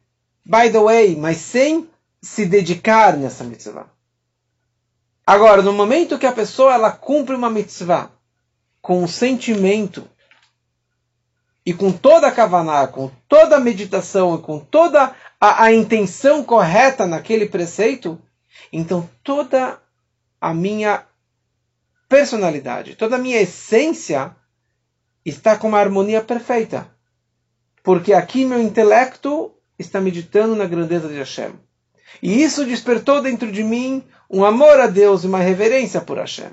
[0.46, 1.90] By the way, mas sem
[2.22, 3.91] se dedicar nessa mitzvah.
[5.26, 8.10] Agora, no momento que a pessoa ela cumpre uma mitzvah
[8.82, 10.10] com um sentimento
[11.66, 16.44] e com toda a kavaná, com toda a meditação e com toda a, a intenção
[16.44, 18.20] correta naquele preceito,
[18.74, 19.80] então toda
[20.40, 21.06] a minha
[22.10, 24.36] personalidade, toda a minha essência
[25.24, 26.90] está com uma harmonia perfeita.
[27.84, 31.54] Porque aqui meu intelecto está meditando na grandeza de Hashem.
[32.22, 36.52] E isso despertou dentro de mim um amor a Deus e uma reverência por Hashem.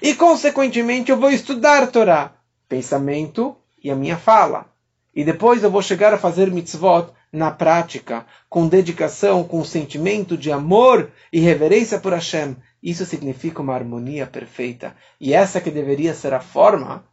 [0.00, 2.32] E, consequentemente, eu vou estudar Torá,
[2.68, 4.66] pensamento e a minha fala.
[5.14, 10.50] E depois eu vou chegar a fazer mitzvot na prática, com dedicação, com sentimento de
[10.50, 12.56] amor e reverência por Hashem.
[12.82, 14.94] Isso significa uma harmonia perfeita.
[15.20, 17.04] E essa que deveria ser a forma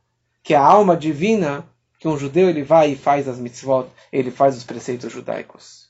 [0.43, 1.65] que a alma divina,
[1.99, 5.88] que um judeu ele vai e faz as mitzvot, ele faz os preceitos judaicos.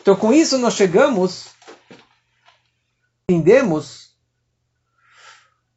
[0.00, 1.50] Então, com isso, nós chegamos,
[3.28, 4.16] entendemos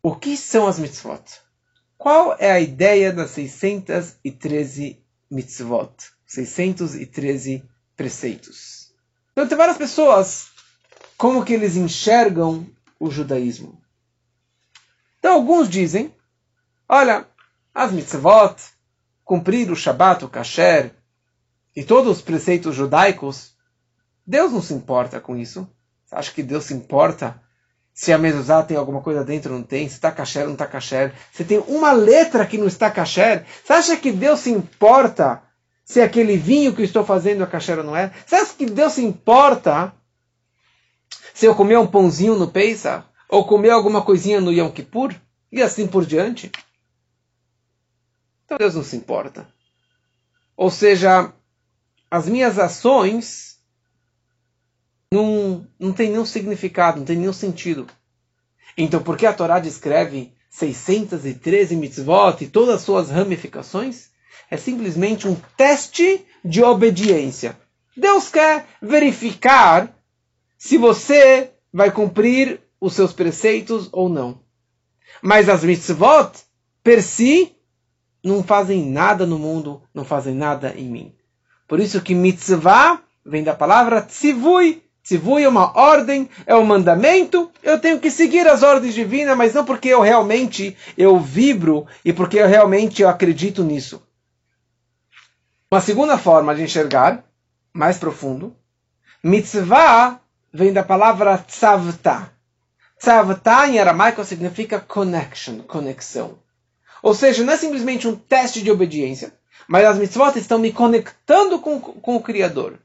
[0.01, 1.23] o que são as mitzvot.
[1.97, 5.93] Qual é a ideia das 613 mitzvot?
[6.25, 7.63] 613
[7.95, 8.93] preceitos.
[9.31, 10.47] Então, tem várias pessoas,
[11.17, 12.67] como que eles enxergam
[12.99, 13.81] o judaísmo.
[15.19, 16.13] Então, alguns dizem,
[16.87, 17.25] olha,
[17.73, 18.55] as mitzvot,
[19.23, 20.93] cumprir o Shabat, o Kasher,
[21.75, 23.53] e todos os preceitos judaicos,
[24.25, 25.67] Deus não se importa com isso.
[26.05, 27.41] Você acha que Deus se importa
[27.93, 29.87] se a mezuzá tem alguma coisa dentro não tem?
[29.87, 31.13] Se está kasher não está kasher?
[31.31, 33.45] Se tem uma letra que não está kasher?
[33.63, 35.43] Você acha que Deus se importa
[35.85, 38.11] se aquele vinho que eu estou fazendo é kasher ou não é?
[38.25, 39.93] Você acha que Deus se importa
[41.33, 43.05] se eu comer um pãozinho no Pesach?
[43.29, 45.13] Ou comer alguma coisinha no Yom Kippur?
[45.51, 46.51] E assim por diante?
[48.45, 49.47] Então Deus não se importa.
[50.55, 51.33] Ou seja,
[52.13, 53.57] as minhas ações
[55.11, 57.87] não, não têm nenhum significado, não têm nenhum sentido.
[58.77, 64.11] Então, por que a Torá descreve 613 mitzvot e todas as suas ramificações?
[64.47, 67.57] É simplesmente um teste de obediência.
[67.97, 69.91] Deus quer verificar
[70.55, 74.39] se você vai cumprir os seus preceitos ou não.
[75.19, 76.31] Mas as mitzvot,
[76.83, 77.55] per si,
[78.23, 81.15] não fazem nada no mundo, não fazem nada em mim.
[81.67, 84.83] Por isso que mitzvah vem da palavra tzivui.
[85.03, 87.51] Tzivui é uma ordem, é um mandamento.
[87.61, 92.13] Eu tenho que seguir as ordens divinas, mas não porque eu realmente eu vibro e
[92.13, 94.01] porque eu realmente eu acredito nisso.
[95.69, 97.23] Uma segunda forma de enxergar,
[97.73, 98.55] mais profundo,
[99.23, 100.19] mitzvah
[100.53, 102.31] vem da palavra tzavta.
[102.97, 106.37] Tzavta em aramaico significa connection, conexão.
[107.01, 109.33] Ou seja, não é simplesmente um teste de obediência,
[109.67, 112.79] mas as mitzvot estão me conectando com, com o Criador.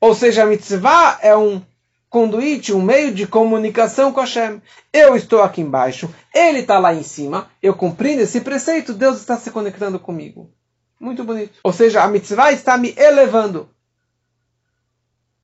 [0.00, 1.62] Ou seja, a mitzvah é um
[2.08, 4.62] conduíte, um meio de comunicação com Hashem.
[4.92, 9.36] Eu estou aqui embaixo, ele está lá em cima, eu cumprindo esse preceito, Deus está
[9.36, 10.50] se conectando comigo.
[10.98, 11.58] Muito bonito.
[11.62, 13.68] Ou seja, a mitzvah está me elevando.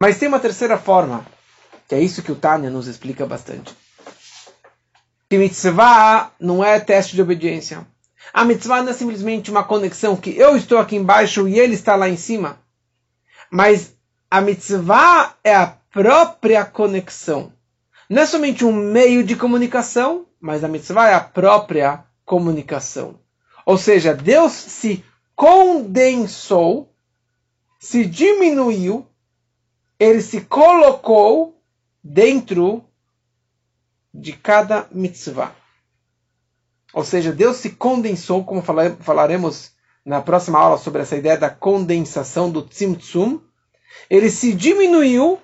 [0.00, 1.26] Mas tem uma terceira forma,
[1.86, 3.74] que é isso que o Tânia nos explica bastante.
[5.28, 7.86] Que mitzvah não é teste de obediência.
[8.32, 11.96] A mitzvah não é simplesmente uma conexão que eu estou aqui embaixo e ele está
[11.96, 12.60] lá em cima.
[13.50, 13.94] Mas
[14.30, 17.52] a mitzvah é a própria conexão.
[18.08, 23.18] Não é somente um meio de comunicação, mas a mitzvah é a própria comunicação.
[23.64, 25.04] Ou seja, Deus se
[25.34, 26.92] condensou,
[27.78, 29.06] se diminuiu,
[29.98, 31.62] ele se colocou
[32.02, 32.84] dentro
[34.12, 35.54] de cada mitzvah.
[36.92, 38.62] Ou seja, Deus se condensou, como
[39.00, 39.72] falaremos
[40.04, 43.40] na próxima aula sobre essa ideia da condensação do tzimtzum,
[44.10, 45.38] ele se diminuiu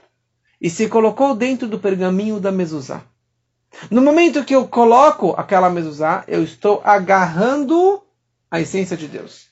[0.61, 3.03] e se colocou dentro do pergaminho da mezuzá.
[3.91, 8.03] No momento que eu coloco aquela mezuzá, eu estou agarrando
[8.51, 9.47] a essência de Deus.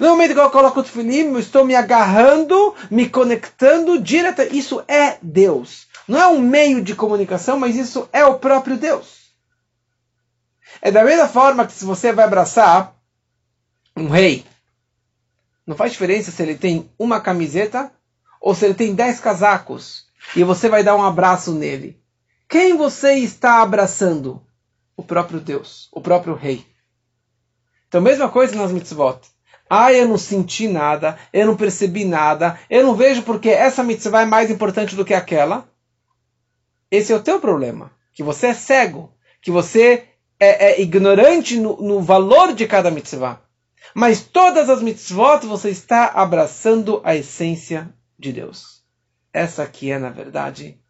[0.00, 4.44] No momento que eu coloco o tefilim, eu estou me agarrando, me conectando direta.
[4.44, 5.86] Isso é Deus.
[6.06, 9.17] Não é um meio de comunicação, mas isso é o próprio Deus.
[10.80, 12.94] É da mesma forma que se você vai abraçar
[13.96, 14.44] um rei,
[15.66, 17.92] não faz diferença se ele tem uma camiseta
[18.40, 22.00] ou se ele tem dez casacos e você vai dar um abraço nele.
[22.48, 24.42] Quem você está abraçando?
[24.96, 26.66] O próprio Deus, o próprio Rei.
[27.86, 29.20] Então, mesma coisa nas mitzvot.
[29.70, 34.22] Ah, eu não senti nada, eu não percebi nada, eu não vejo porque essa mitzvah
[34.22, 35.68] é mais importante do que aquela.
[36.90, 37.92] Esse é o teu problema.
[38.14, 39.12] Que você é cego,
[39.42, 40.08] que você
[40.38, 43.40] é, é ignorante no, no valor de cada mitzvah.
[43.94, 48.82] Mas todas as mitzvot você está abraçando a essência de Deus.
[49.32, 50.80] Essa aqui é, na verdade,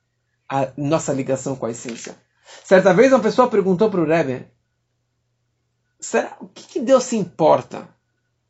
[0.49, 2.17] a nossa ligação com a essência.
[2.65, 4.47] Certa vez uma pessoa perguntou para o Rebbe,
[6.01, 7.89] será, o que, que Deus se importa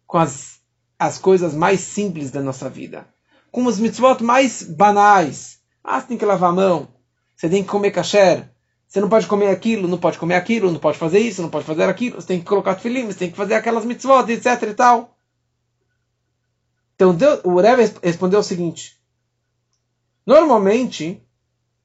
[0.07, 0.61] com as,
[0.99, 3.07] as coisas mais simples da nossa vida?
[3.51, 5.59] Com os mitzvot mais banais.
[5.83, 6.89] Ah, você tem que lavar a mão,
[7.35, 8.49] você tem que comer kasher,
[8.89, 11.67] você não pode comer aquilo, não pode comer aquilo, não pode fazer isso, não pode
[11.67, 14.75] fazer aquilo, você tem que colocar tefilim, você tem que fazer aquelas mitzvot, etc e
[14.75, 15.15] tal.
[16.95, 18.99] Então Deus, o Rebbe respondeu o seguinte:
[20.27, 21.23] Normalmente,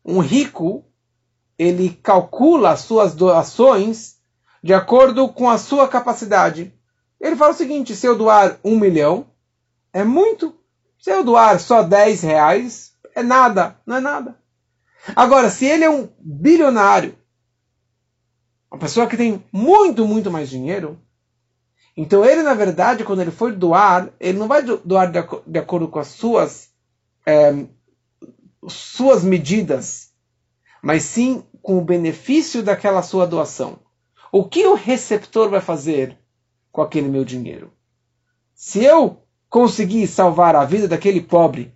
[0.04, 0.86] um rico
[1.60, 4.18] ele calcula as suas doações
[4.64, 6.74] de acordo com a sua capacidade.
[7.20, 9.28] Ele fala o seguinte: se eu doar um milhão,
[9.92, 10.56] é muito.
[10.98, 14.43] Se eu doar só 10 reais, é nada, não é nada.
[15.16, 17.18] Agora, se ele é um bilionário,
[18.72, 21.00] uma pessoa que tem muito, muito mais dinheiro,
[21.96, 26.00] então ele, na verdade, quando ele for doar, ele não vai doar de, acordo com
[26.00, 26.70] as suas,
[27.26, 27.66] é,
[28.68, 30.12] suas medidas,
[30.82, 33.80] mas sim com o benefício daquela sua doação.
[34.32, 36.18] O que o receptor vai fazer
[36.72, 37.72] com aquele meu dinheiro?
[38.56, 41.74] Se eu conseguir salvar a vida daquele pobre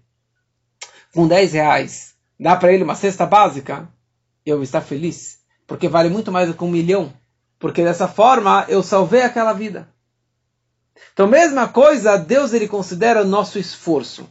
[1.14, 3.88] com 10 reais, dá para ele uma cesta básica,
[4.46, 7.14] eu estar feliz, porque vale muito mais do que um milhão,
[7.60, 9.88] porque dessa forma eu salvei aquela vida.
[11.14, 14.30] Então, mesma coisa, Deus ele considera o nosso esforço.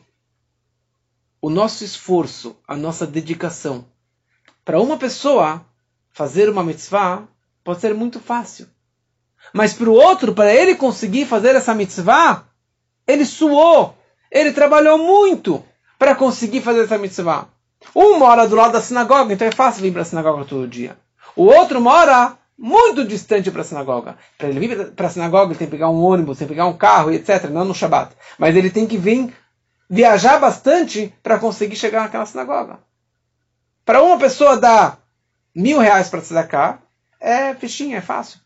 [1.41, 3.87] O nosso esforço, a nossa dedicação.
[4.65, 5.65] Para uma pessoa,
[6.11, 7.29] fazer uma mitzvah
[7.63, 8.69] pode ser muito fácil.
[9.53, 12.45] Mas para o outro, para ele conseguir fazer essa mitzvah,
[13.07, 13.97] ele suou,
[14.31, 15.65] ele trabalhou muito
[15.99, 17.49] para conseguir fazer essa mitzvah.
[17.95, 20.97] Um mora do lado da sinagoga, então é fácil vir para a sinagoga todo dia.
[21.35, 24.17] O outro mora muito distante para a sinagoga.
[24.39, 26.67] Para ele vir para a sinagoga, ele tem que pegar um ônibus, tem que pegar
[26.67, 27.45] um carro, etc.
[27.51, 28.15] Não no Shabat.
[28.39, 29.35] Mas ele tem que vir
[29.89, 32.79] viajar bastante para conseguir chegar naquela sinagoga.
[33.85, 34.99] Para uma pessoa dar
[35.55, 36.79] mil reais para tzedakah,
[37.21, 38.41] é fichinha, é fácil.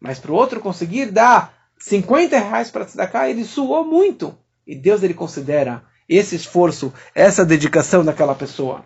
[0.00, 4.36] Mas para o outro conseguir dar 50 reais para tzedakah, ele suou muito.
[4.66, 8.84] E Deus ele considera esse esforço, essa dedicação daquela pessoa.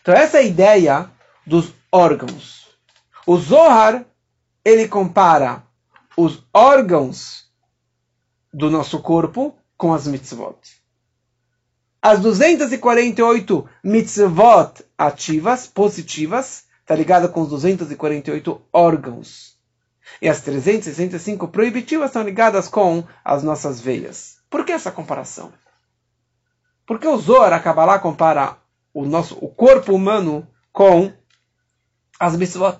[0.00, 1.10] Então essa é a ideia
[1.46, 2.68] dos órgãos.
[3.26, 4.04] O Zohar,
[4.64, 5.62] ele compara
[6.16, 7.44] os órgãos
[8.52, 10.58] do nosso corpo com as mitzvot.
[12.00, 19.56] As 248 mitzvot ativas, positivas, está ligada com os 248 órgãos.
[20.20, 24.36] E as 365 proibitivas estão ligadas com as nossas veias.
[24.50, 25.50] Por que essa comparação?
[26.86, 28.58] Porque o Zohar, a Kabbalah, compara
[28.92, 31.12] o, nosso, o corpo humano com
[32.18, 32.78] as mitzvot.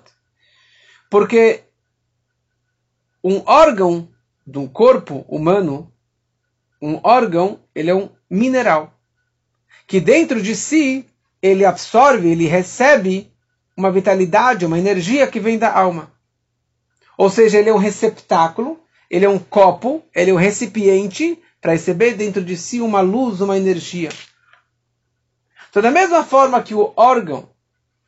[1.09, 1.63] Porque
[3.23, 4.07] um órgão
[4.45, 5.91] do corpo humano,
[6.81, 8.93] um órgão, ele é um mineral.
[9.87, 11.07] Que dentro de si,
[11.41, 13.31] ele absorve, ele recebe
[13.75, 16.11] uma vitalidade, uma energia que vem da alma.
[17.17, 18.79] Ou seja, ele é um receptáculo,
[19.09, 23.41] ele é um copo, ele é um recipiente para receber dentro de si uma luz,
[23.41, 24.09] uma energia.
[25.67, 27.49] Então, da mesma forma que o órgão,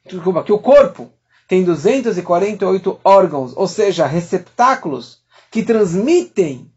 [0.05, 1.11] desculpa, que o corpo
[1.47, 6.71] tem 248 órgãos, ou seja, receptáculos que transmitem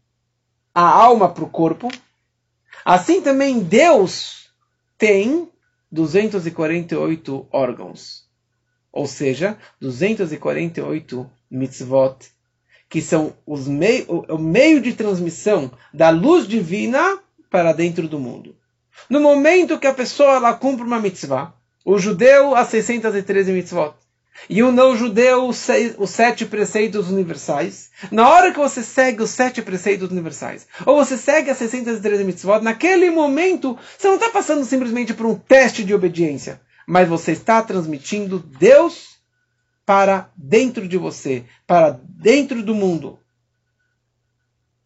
[0.73, 1.87] a alma para o corpo,
[2.83, 4.49] assim também Deus
[4.97, 5.51] tem
[5.91, 8.27] 248 órgãos,
[8.91, 12.31] ou seja, 248 mitzvot,
[12.91, 17.17] que são os mei o meio de transmissão da luz divina
[17.49, 18.53] para dentro do mundo.
[19.09, 21.53] No momento que a pessoa ela cumpre uma mitzvah,
[21.85, 23.93] o judeu as 613 mitzvot,
[24.49, 25.65] e o não-judeu os,
[25.97, 31.17] os sete preceitos universais, na hora que você segue os sete preceitos universais, ou você
[31.17, 35.93] segue as 613 mitzvot, naquele momento você não está passando simplesmente por um teste de
[35.93, 39.10] obediência, mas você está transmitindo Deus
[39.85, 43.19] para dentro de você, para dentro do mundo.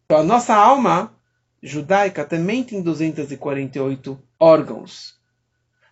[0.04, 1.12] Então, a nossa alma
[1.62, 5.16] judaica também tem 248 órgãos.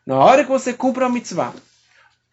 [0.06, 1.52] Na hora que você cumpre a mitzvah,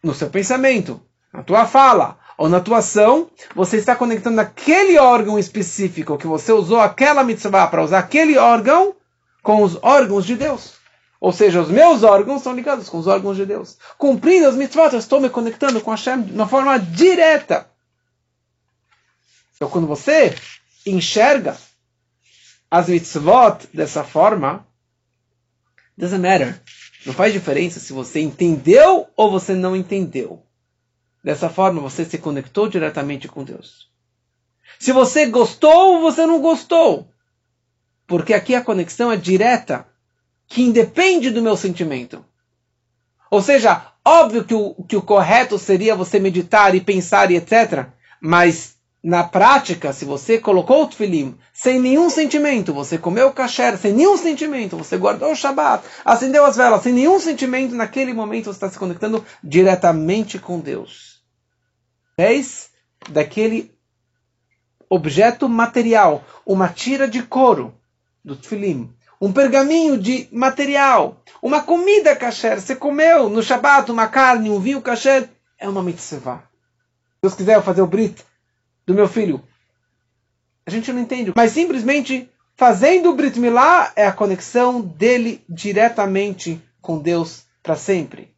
[0.02, 1.00] no seu pensamento,
[1.32, 6.52] na tua fala ou na tua ação, você está conectando aquele órgão específico que você
[6.52, 8.94] usou aquela mitzvah para usar aquele órgão
[9.42, 10.81] com os órgãos de Deus.
[11.22, 13.78] Ou seja, os meus órgãos estão ligados com os órgãos de Deus.
[13.96, 17.70] Cumprindo as mitzvot, eu estou me conectando com Hashem de uma forma direta.
[19.54, 20.34] Então, quando você
[20.84, 21.56] enxerga
[22.68, 24.66] as mitzvot dessa forma,
[25.96, 26.60] doesn't matter.
[27.06, 30.42] Não faz diferença se você entendeu ou você não entendeu.
[31.22, 33.88] Dessa forma, você se conectou diretamente com Deus.
[34.76, 37.08] Se você gostou ou você não gostou.
[38.08, 39.86] Porque aqui a conexão é direta
[40.52, 42.22] que independe do meu sentimento.
[43.30, 47.86] Ou seja, óbvio que o, que o correto seria você meditar e pensar e etc.
[48.20, 53.78] Mas na prática, se você colocou o tefilim sem nenhum sentimento, você comeu o kasher
[53.78, 58.44] sem nenhum sentimento, você guardou o Shabbat, acendeu as velas sem nenhum sentimento, naquele momento
[58.44, 61.22] você está se conectando diretamente com Deus.
[62.14, 62.68] Fez
[63.08, 63.74] daquele
[64.90, 67.74] objeto material, uma tira de couro
[68.22, 74.50] do tefilim, um pergaminho de material, uma comida kasher, você comeu no Shabat uma carne,
[74.50, 76.38] um vinho kasher, é uma mitzvah.
[76.38, 78.20] Se Deus quiser fazer o brit
[78.84, 79.40] do meu filho,
[80.66, 86.60] a gente não entende, mas simplesmente fazendo o brit milá é a conexão dele diretamente
[86.80, 88.34] com Deus para sempre.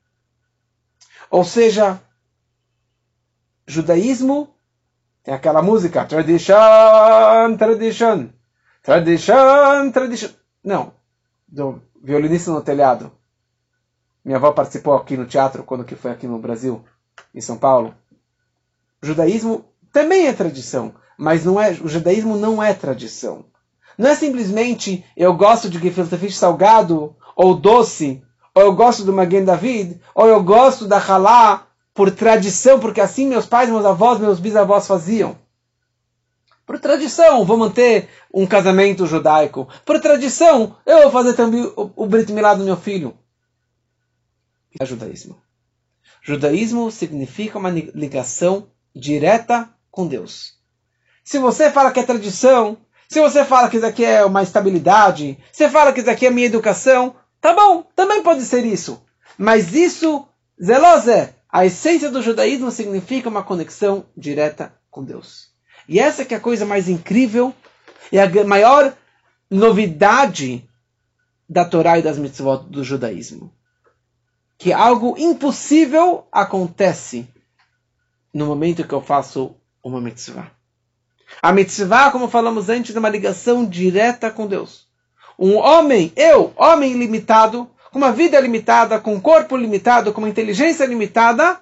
[1.30, 1.98] Ou seja,
[3.66, 4.54] judaísmo
[5.22, 8.28] tem aquela música, tradition, tradition,
[8.82, 10.43] tradition, tradition.
[10.64, 10.94] Não,
[11.46, 13.12] do violinista no telhado.
[14.24, 16.82] Minha avó participou aqui no teatro quando que foi aqui no Brasil,
[17.34, 17.94] em São Paulo.
[19.02, 23.44] O judaísmo também é tradição, mas não é, o judaísmo não é tradição.
[23.98, 28.22] Não é simplesmente eu gosto de gefilte fish salgado ou doce,
[28.54, 33.28] ou eu gosto do Magen David, ou eu gosto da halá por tradição, porque assim
[33.28, 35.36] meus pais, meus avós, meus bisavós faziam.
[36.66, 39.68] Por tradição, vou manter um casamento judaico.
[39.84, 43.16] Por tradição, eu vou fazer também o, o Brit Milá do meu filho.
[44.80, 45.40] É judaísmo.
[46.22, 50.54] Judaísmo significa uma ligação direta com Deus.
[51.22, 55.38] Se você fala que é tradição, se você fala que isso aqui é uma estabilidade,
[55.52, 59.04] se fala que isso aqui é minha educação, tá bom, também pode ser isso.
[59.36, 60.26] Mas isso,
[60.62, 65.53] zelose, a essência do judaísmo significa uma conexão direta com Deus.
[65.88, 67.54] E essa que é a coisa mais incrível
[68.10, 68.94] e a maior
[69.50, 70.68] novidade
[71.48, 73.52] da Torá e das mitzvot do judaísmo.
[74.56, 77.28] Que algo impossível acontece
[78.32, 80.50] no momento que eu faço uma mitzvah.
[81.42, 84.88] A mitzvah, como falamos antes, é uma ligação direta com Deus.
[85.38, 90.28] Um homem, eu, homem limitado, com uma vida limitada, com um corpo limitado, com uma
[90.28, 91.60] inteligência limitada,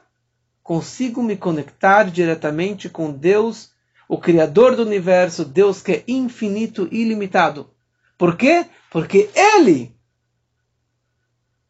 [0.62, 3.72] consigo me conectar diretamente com Deus,
[4.13, 7.71] o Criador do universo, Deus que é infinito e ilimitado.
[8.19, 8.67] Por quê?
[8.91, 9.97] Porque Ele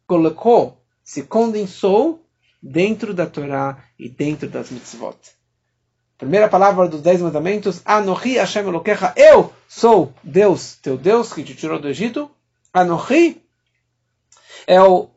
[0.05, 2.27] colocou, se condensou
[2.61, 5.17] dentro da Torá e dentro das mitzvot.
[6.17, 11.55] Primeira palavra dos Dez Mandamentos, Anohi Hashem Elokecha, eu sou Deus, teu Deus, que te
[11.55, 12.29] tirou do Egito.
[12.73, 13.41] Anohi
[14.67, 15.11] é o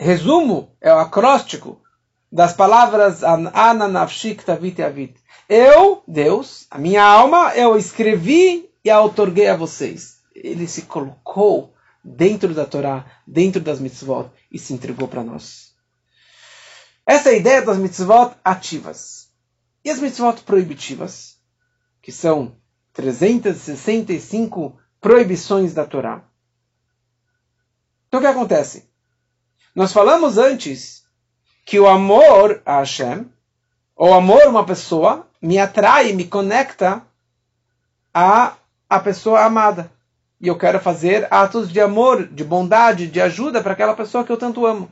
[0.00, 1.82] resumo, é o acróstico
[2.30, 5.16] das palavras Ana Nafshik Tavit Avit.
[5.48, 10.20] Eu, Deus, a minha alma, eu escrevi e a otorguei a vocês.
[10.34, 11.74] Ele se colocou
[12.04, 15.74] dentro da Torá, dentro das mitzvot e se entregou para nós.
[17.06, 19.28] Essa é a ideia das mitzvot ativas.
[19.84, 21.36] E as mitzvot proibitivas,
[22.02, 22.56] que são
[22.92, 26.24] 365 proibições da Torá.
[28.08, 28.90] Então o que acontece?
[29.74, 31.05] Nós falamos antes
[31.66, 33.26] que o amor a Hashem,
[33.96, 37.02] ou amor a uma pessoa, me atrai, me conecta
[38.14, 38.54] a
[38.88, 39.90] a pessoa amada.
[40.40, 44.30] E eu quero fazer atos de amor, de bondade, de ajuda para aquela pessoa que
[44.30, 44.88] eu tanto amo.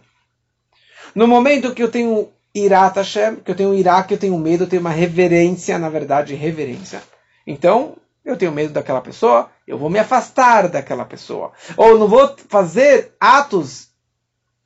[1.14, 4.64] No momento que eu tenho Irat Hashem, que eu tenho irá, que eu tenho medo,
[4.64, 7.00] eu tenho uma reverência, na verdade, reverência.
[7.46, 11.52] Então, eu tenho medo daquela pessoa, eu vou me afastar daquela pessoa.
[11.76, 13.93] Ou não vou fazer atos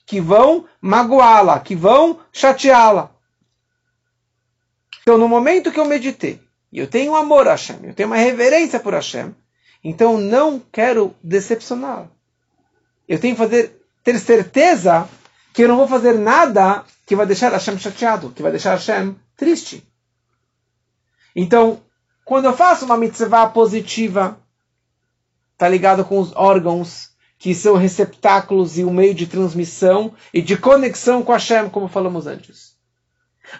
[0.08, 3.10] que vão magoá-la, que vão chateá-la.
[5.02, 6.40] Então, no momento que eu meditei,
[6.72, 9.34] e eu tenho amor a Hashem, eu tenho uma reverência por Hashem,
[9.84, 12.08] então não quero decepcionar.
[13.06, 15.06] Eu tenho que fazer, ter certeza
[15.52, 19.14] que eu não vou fazer nada que vai deixar Hashem chateado, que vai deixar Hashem
[19.36, 19.86] triste.
[21.36, 21.82] Então,
[22.24, 24.40] quando eu faço uma mitzvah positiva,
[25.52, 30.56] está ligado com os órgãos que são receptáculos e o meio de transmissão e de
[30.56, 32.76] conexão com Hashem, como falamos antes.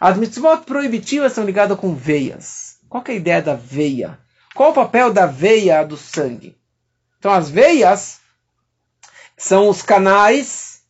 [0.01, 2.79] As mitzvot proibitivas são ligadas com veias.
[2.89, 4.19] Qual é a ideia da veia?
[4.55, 6.59] Qual o papel da veia do sangue?
[7.19, 8.21] Então, as veias
[9.37, 10.83] são os canais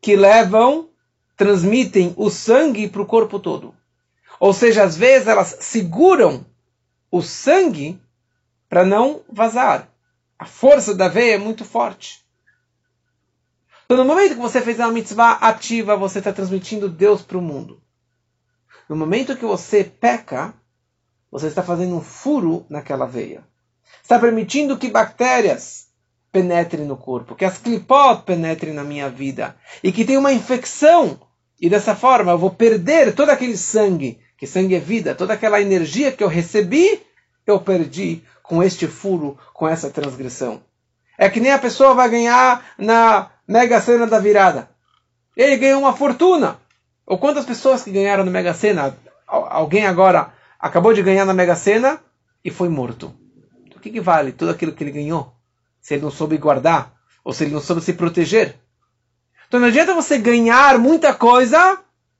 [0.00, 0.90] que levam,
[1.36, 3.74] transmitem o sangue para o corpo todo.
[4.38, 6.44] Ou seja, às vezes elas seguram
[7.10, 7.98] o sangue
[8.68, 9.88] para não vazar.
[10.38, 12.25] A força da veia é muito forte.
[13.86, 17.42] Então, no momento que você fez uma mitzvah ativa, você está transmitindo Deus para o
[17.42, 17.80] mundo.
[18.88, 20.52] No momento que você peca,
[21.30, 23.44] você está fazendo um furo naquela veia.
[24.02, 25.86] Está permitindo que bactérias
[26.32, 31.20] penetrem no corpo, que as clipot penetrem na minha vida e que tenha uma infecção.
[31.60, 35.60] E dessa forma eu vou perder todo aquele sangue, que sangue é vida, toda aquela
[35.60, 37.00] energia que eu recebi,
[37.46, 40.60] eu perdi com este furo, com essa transgressão.
[41.16, 44.68] É que nem a pessoa vai ganhar na Mega Sena da virada.
[45.36, 46.58] Ele ganhou uma fortuna.
[47.06, 48.96] Ou quantas pessoas que ganharam na Mega Sena?
[49.26, 52.00] Alguém agora acabou de ganhar na Mega Sena
[52.44, 53.14] e foi morto.
[53.76, 55.32] O que, que vale tudo aquilo que ele ganhou?
[55.80, 56.92] Se ele não soube guardar
[57.22, 58.56] ou se ele não soube se proteger.
[59.46, 61.78] Então não adianta você ganhar muita coisa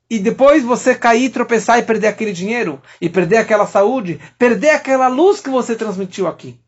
[0.08, 5.08] e depois você cair, tropeçar e perder aquele dinheiro, e perder aquela saúde, perder aquela
[5.08, 6.60] luz que você transmitiu aqui.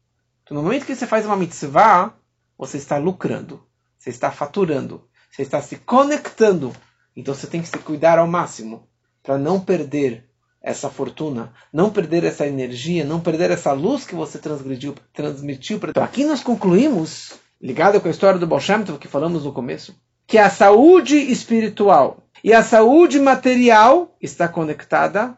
[0.42, 2.12] Então, no momento que você faz uma mitzvah,
[2.56, 3.67] você está lucrando
[3.98, 6.72] você está faturando, você está se conectando.
[7.16, 8.88] Então você tem que se cuidar ao máximo
[9.22, 10.28] para não perder
[10.62, 15.80] essa fortuna, não perder essa energia, não perder essa luz que você transgrediu, transmitiu.
[15.82, 18.60] Então aqui nós concluímos, ligado com a história do Baal
[19.00, 19.94] que falamos no começo,
[20.26, 25.36] que a saúde espiritual e a saúde material está conectada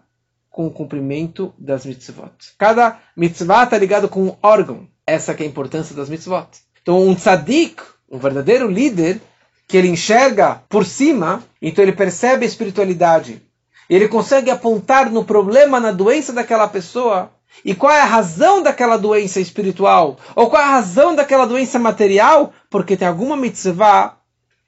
[0.51, 2.33] com o cumprimento das mitzvot.
[2.59, 4.89] Cada mitzvah está ligado com um órgão.
[5.07, 6.49] Essa é a importância das mitzvot.
[6.83, 7.81] Então um tzadik,
[8.11, 9.21] um verdadeiro líder,
[9.69, 13.41] que ele enxerga por cima, então ele percebe a espiritualidade.
[13.89, 17.31] Ele consegue apontar no problema, na doença daquela pessoa,
[17.65, 21.79] e qual é a razão daquela doença espiritual, ou qual é a razão daquela doença
[21.79, 24.17] material, porque tem alguma mitzvah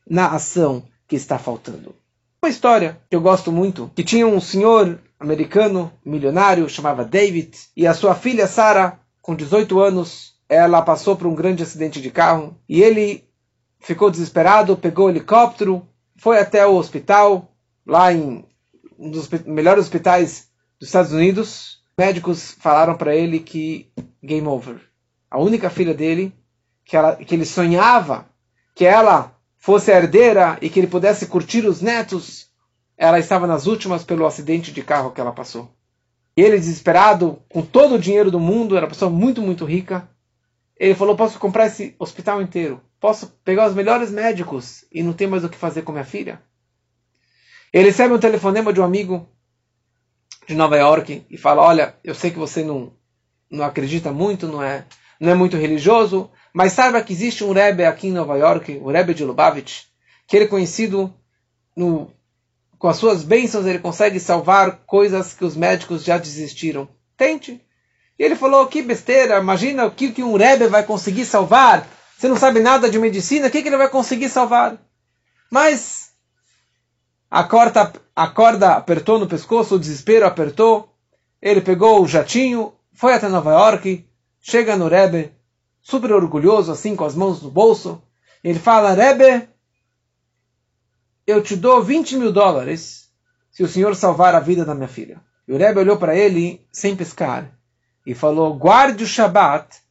[0.09, 1.95] na ação que está faltando.
[2.45, 7.87] Uma história que eu gosto muito, que tinha um senhor americano, milionário, chamava David, e
[7.87, 12.57] a sua filha Sarah, com 18 anos, ela passou por um grande acidente de carro,
[12.69, 13.25] e ele
[13.83, 17.53] ficou desesperado, pegou o helicóptero, foi até o hospital,
[17.87, 18.45] lá em
[18.99, 21.83] um dos melhores hospitais dos Estados Unidos.
[21.99, 23.91] Médicos falaram para ele que
[24.23, 24.81] game over.
[25.31, 26.33] A única filha dele,
[26.85, 28.31] que, ela, que ele sonhava
[28.75, 32.49] que ela fosse herdeira e que ele pudesse curtir os netos,
[32.97, 35.71] ela estava nas últimas pelo acidente de carro que ela passou.
[36.37, 40.09] ele desesperado, com todo o dinheiro do mundo, era uma pessoa muito, muito rica.
[40.79, 42.81] Ele falou: Posso comprar esse hospital inteiro?
[43.03, 46.41] Posso pegar os melhores médicos e não ter mais o que fazer com minha filha?
[47.73, 49.29] Ele recebe um telefonema de um amigo
[50.47, 52.93] de Nova York e fala: Olha, eu sei que você não,
[53.51, 54.85] não acredita muito, não é,
[55.19, 58.93] não é muito religioso, mas saiba que existe um Rebbe aqui em Nova York, o
[58.93, 59.87] Rebbe de Lubavitch,
[60.29, 61.13] que ele é conhecido
[61.77, 62.09] no,
[62.79, 66.89] com as suas bênçãos, ele consegue salvar coisas que os médicos já desistiram.
[67.17, 67.61] Tente.
[68.17, 71.85] E ele falou: Que besteira, imagina o que, que um Rebbe vai conseguir salvar.
[72.23, 74.79] Você não sabe nada de medicina, o que, que ele vai conseguir salvar?
[75.51, 76.13] Mas
[77.29, 80.95] a corda, a corda apertou no pescoço, o desespero apertou.
[81.43, 84.09] Ele pegou o jatinho, foi até Nova York,
[84.41, 85.33] chega no Rebbe,
[85.83, 88.01] super orgulhoso, assim, com as mãos no bolso.
[88.45, 89.49] Ele fala: Rebbe,
[91.27, 93.11] eu te dou 20 mil dólares
[93.51, 95.21] se o senhor salvar a vida da minha filha.
[95.49, 97.51] E o Rebbe olhou para ele sem piscar
[98.07, 99.83] e falou: guarde o Shabat,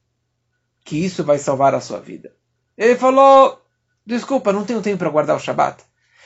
[0.83, 2.33] que isso vai salvar a sua vida.
[2.77, 3.61] Ele falou:
[4.05, 5.83] desculpa, não tenho tempo para guardar o Shabat.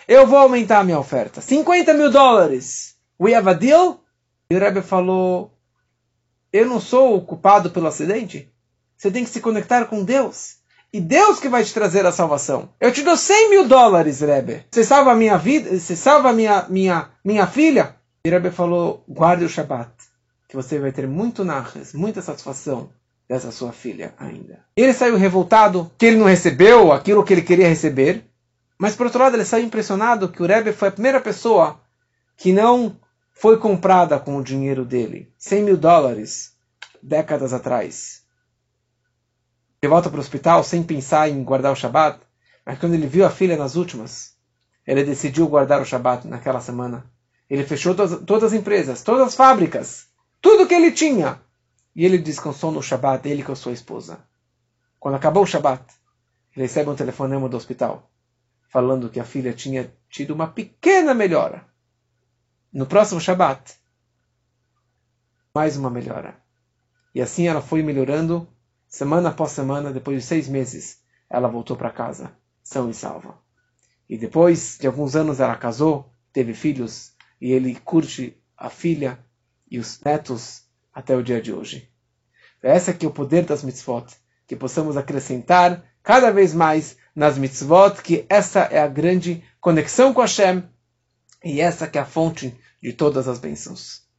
[0.07, 1.41] Eu vou aumentar a minha oferta.
[1.41, 2.95] 50 mil dólares.
[3.19, 4.03] We have a deal?
[4.49, 5.55] E o Rebbe falou:
[6.55, 8.49] eu não sou o culpado pelo acidente.
[8.95, 10.55] Você tem que se conectar com Deus.
[10.93, 12.69] E Deus que vai te trazer a salvação.
[12.79, 14.63] Eu te dou 100 mil dólares, Rebbe.
[14.71, 15.77] Você salva a minha vida?
[15.77, 17.97] Você salva a minha, minha, minha filha?
[18.25, 19.91] E Rebbe falou, guarde o Shabat.
[20.47, 22.89] Que você vai ter muito narras, muita satisfação
[23.27, 24.59] dessa sua filha ainda.
[24.75, 28.23] Ele saiu revoltado que ele não recebeu aquilo que ele queria receber.
[28.77, 31.79] Mas por outro lado, ele saiu impressionado que o Rebbe foi a primeira pessoa
[32.35, 32.95] que não
[33.33, 35.31] foi comprada com o dinheiro dele.
[35.37, 36.53] 100 mil dólares,
[37.01, 38.25] décadas atrás
[39.85, 42.19] de volta para o hospital sem pensar em guardar o Shabat.
[42.65, 44.33] Mas quando ele viu a filha nas últimas,
[44.85, 47.05] ele decidiu guardar o Shabat naquela semana.
[47.47, 50.07] Ele fechou todas, todas as empresas, todas as fábricas,
[50.41, 51.39] tudo que ele tinha.
[51.95, 54.19] E ele descansou no Shabat, ele com a sua esposa.
[54.99, 55.83] Quando acabou o Shabat,
[56.55, 58.11] ele recebe um telefonema do hospital,
[58.67, 61.65] falando que a filha tinha tido uma pequena melhora.
[62.73, 63.75] No próximo Shabat,
[65.53, 66.35] mais uma melhora.
[67.13, 68.47] E assim ela foi melhorando
[68.95, 72.31] Semana após semana, depois de seis meses, ela voltou para casa,
[72.63, 73.37] são e salva.
[74.07, 79.19] E depois de alguns anos ela casou, teve filhos, e ele curte a filha
[79.69, 80.64] e os netos
[80.95, 81.91] até o dia de hoje.
[82.63, 84.05] Esse aqui é o poder das mitzvot,
[84.47, 90.21] que possamos acrescentar cada vez mais nas mitzvot, que essa é a grande conexão com
[90.21, 90.63] Hashem,
[91.43, 94.04] e essa que é a fonte de todas as bênçãos.